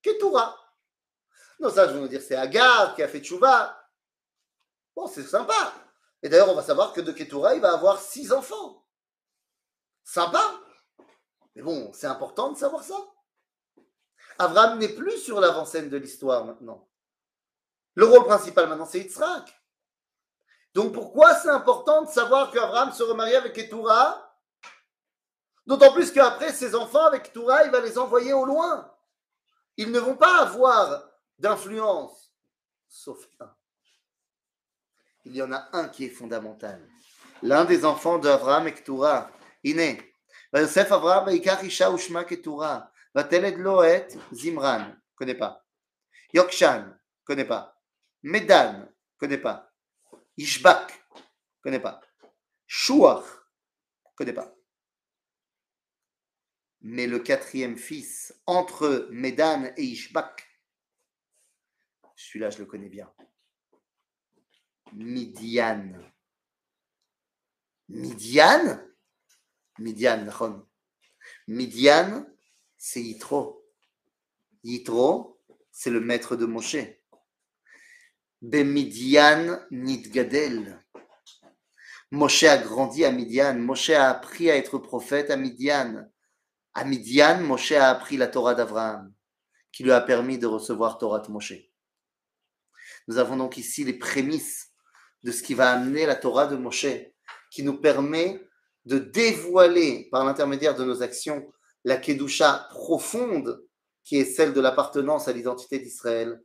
Ketura. 0.02 0.56
Non, 1.58 1.70
ça, 1.70 1.88
je 1.88 1.94
vais 1.94 2.00
vous 2.00 2.08
dire, 2.08 2.20
c'est 2.20 2.36
Agar 2.36 2.94
qui 2.94 3.02
a 3.02 3.08
fait 3.08 3.20
Tchouva. 3.20 3.76
Bon, 4.94 5.06
c'est 5.06 5.22
sympa. 5.22 5.72
Et 6.22 6.28
d'ailleurs, 6.28 6.50
on 6.50 6.54
va 6.54 6.62
savoir 6.62 6.92
que 6.92 7.00
de 7.00 7.12
Ketura, 7.12 7.54
il 7.54 7.60
va 7.60 7.72
avoir 7.72 8.00
six 8.00 8.32
enfants. 8.32 8.84
Sympa. 10.04 10.42
Mais 11.54 11.62
bon, 11.62 11.92
c'est 11.92 12.06
important 12.06 12.52
de 12.52 12.58
savoir 12.58 12.82
ça. 12.82 12.96
Abraham 14.38 14.78
n'est 14.78 14.88
plus 14.88 15.18
sur 15.18 15.40
l'avant-scène 15.40 15.88
de 15.88 15.96
l'histoire 15.96 16.44
maintenant. 16.44 16.88
Le 17.94 18.04
rôle 18.06 18.24
principal 18.24 18.68
maintenant, 18.68 18.86
c'est 18.86 19.00
Yitzhak. 19.00 19.62
Donc 20.74 20.92
pourquoi 20.92 21.34
c'est 21.34 21.48
important 21.48 22.02
de 22.02 22.08
savoir 22.08 22.50
qu'Abraham 22.50 22.92
se 22.92 23.02
remarie 23.02 23.34
avec 23.34 23.54
Ketura 23.54 24.22
D'autant 25.66 25.92
plus 25.92 26.12
qu'après, 26.12 26.52
ses 26.52 26.74
enfants 26.74 27.06
avec 27.06 27.24
Ketura, 27.24 27.64
il 27.64 27.70
va 27.70 27.80
les 27.80 27.98
envoyer 27.98 28.32
au 28.32 28.44
loin. 28.44 28.92
Ils 29.76 29.90
ne 29.90 29.98
vont 29.98 30.16
pas 30.16 30.42
avoir 30.42 31.08
d'influence, 31.38 32.32
sauf 32.88 33.28
un. 33.40 33.54
Il 35.24 35.34
y 35.34 35.42
en 35.42 35.52
a 35.52 35.68
un 35.72 35.88
qui 35.88 36.04
est 36.04 36.10
fondamental. 36.10 36.88
L'un 37.42 37.64
des 37.64 37.84
enfants 37.84 38.18
d'Abraham 38.18 38.68
et 38.68 38.74
Ketura. 38.74 39.30
Iné. 39.64 40.14
Yosef 40.54 40.92
Abraham 40.92 41.28
Ikar 41.34 41.64
Isha 41.64 41.90
Ushma 41.90 42.24
Ketura. 42.24 42.92
Vateled 43.14 43.58
Loet 43.58 44.08
Zimran. 44.32 44.94
Connais 45.16 45.34
pas. 45.34 45.64
Yokshan. 46.32 46.96
Connais 47.24 47.44
pas. 47.44 47.76
Medan. 48.22 48.88
Connais 49.18 49.38
pas. 49.38 49.72
Ishbak. 50.36 50.92
Connais 51.60 51.80
pas. 51.80 52.00
Shuach. 52.66 53.24
Connais 54.14 54.32
pas. 54.32 54.54
Mais 56.82 57.08
le 57.08 57.18
quatrième 57.18 57.76
fils, 57.76 58.32
entre 58.46 59.08
Medan 59.10 59.72
et 59.76 59.82
Ishbak, 59.82 60.45
celui-là, 62.16 62.50
je 62.50 62.58
le 62.58 62.66
connais 62.66 62.88
bien. 62.88 63.12
Midian. 64.94 65.92
Midian? 67.88 68.80
Midian. 69.78 70.26
Midian, 71.46 72.26
c'est 72.76 73.02
Yitro. 73.02 73.64
Yitro, 74.64 75.40
c'est 75.70 75.90
le 75.90 76.00
maître 76.00 76.36
de 76.36 76.46
Moshe. 76.46 76.76
Bemidian 78.40 79.60
Nidgadel. 79.70 80.82
Moshe 82.10 82.44
a 82.44 82.58
grandi 82.58 83.04
à 83.04 83.12
Midian. 83.12 83.54
Moshe 83.58 83.90
a 83.90 84.10
appris 84.10 84.50
à 84.50 84.56
être 84.56 84.78
prophète 84.78 85.30
à 85.30 85.36
Midian. 85.36 86.08
À 86.72 86.84
Midian, 86.84 87.40
Moshe 87.42 87.72
a 87.72 87.90
appris 87.90 88.16
la 88.16 88.28
Torah 88.28 88.54
d'Abraham, 88.54 89.12
qui 89.72 89.82
lui 89.82 89.92
a 89.92 90.00
permis 90.00 90.38
de 90.38 90.46
recevoir 90.46 90.98
Torah 90.98 91.20
de 91.20 91.30
Moshe. 91.30 91.54
Nous 93.08 93.18
avons 93.18 93.36
donc 93.36 93.56
ici 93.56 93.84
les 93.84 93.98
prémices 93.98 94.72
de 95.22 95.32
ce 95.32 95.42
qui 95.42 95.54
va 95.54 95.70
amener 95.70 96.06
la 96.06 96.16
Torah 96.16 96.46
de 96.46 96.56
Moshe, 96.56 96.86
qui 97.50 97.62
nous 97.62 97.80
permet 97.80 98.40
de 98.84 98.98
dévoiler 98.98 100.08
par 100.10 100.24
l'intermédiaire 100.24 100.74
de 100.76 100.84
nos 100.84 101.02
actions 101.02 101.52
la 101.84 101.96
Kedusha 101.96 102.66
profonde, 102.70 103.64
qui 104.04 104.18
est 104.18 104.24
celle 104.24 104.52
de 104.52 104.60
l'appartenance 104.60 105.28
à 105.28 105.32
l'identité 105.32 105.78
d'Israël, 105.78 106.42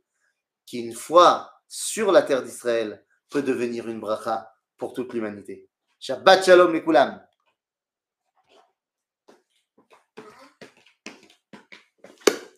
qui 0.66 0.78
une 0.80 0.94
fois 0.94 1.52
sur 1.68 2.12
la 2.12 2.22
terre 2.22 2.42
d'Israël 2.42 3.04
peut 3.28 3.42
devenir 3.42 3.88
une 3.88 4.00
bracha 4.00 4.52
pour 4.76 4.92
toute 4.92 5.12
l'humanité. 5.12 5.68
Shabbat 5.98 6.44
shalom 6.44 6.72
les 6.72 6.82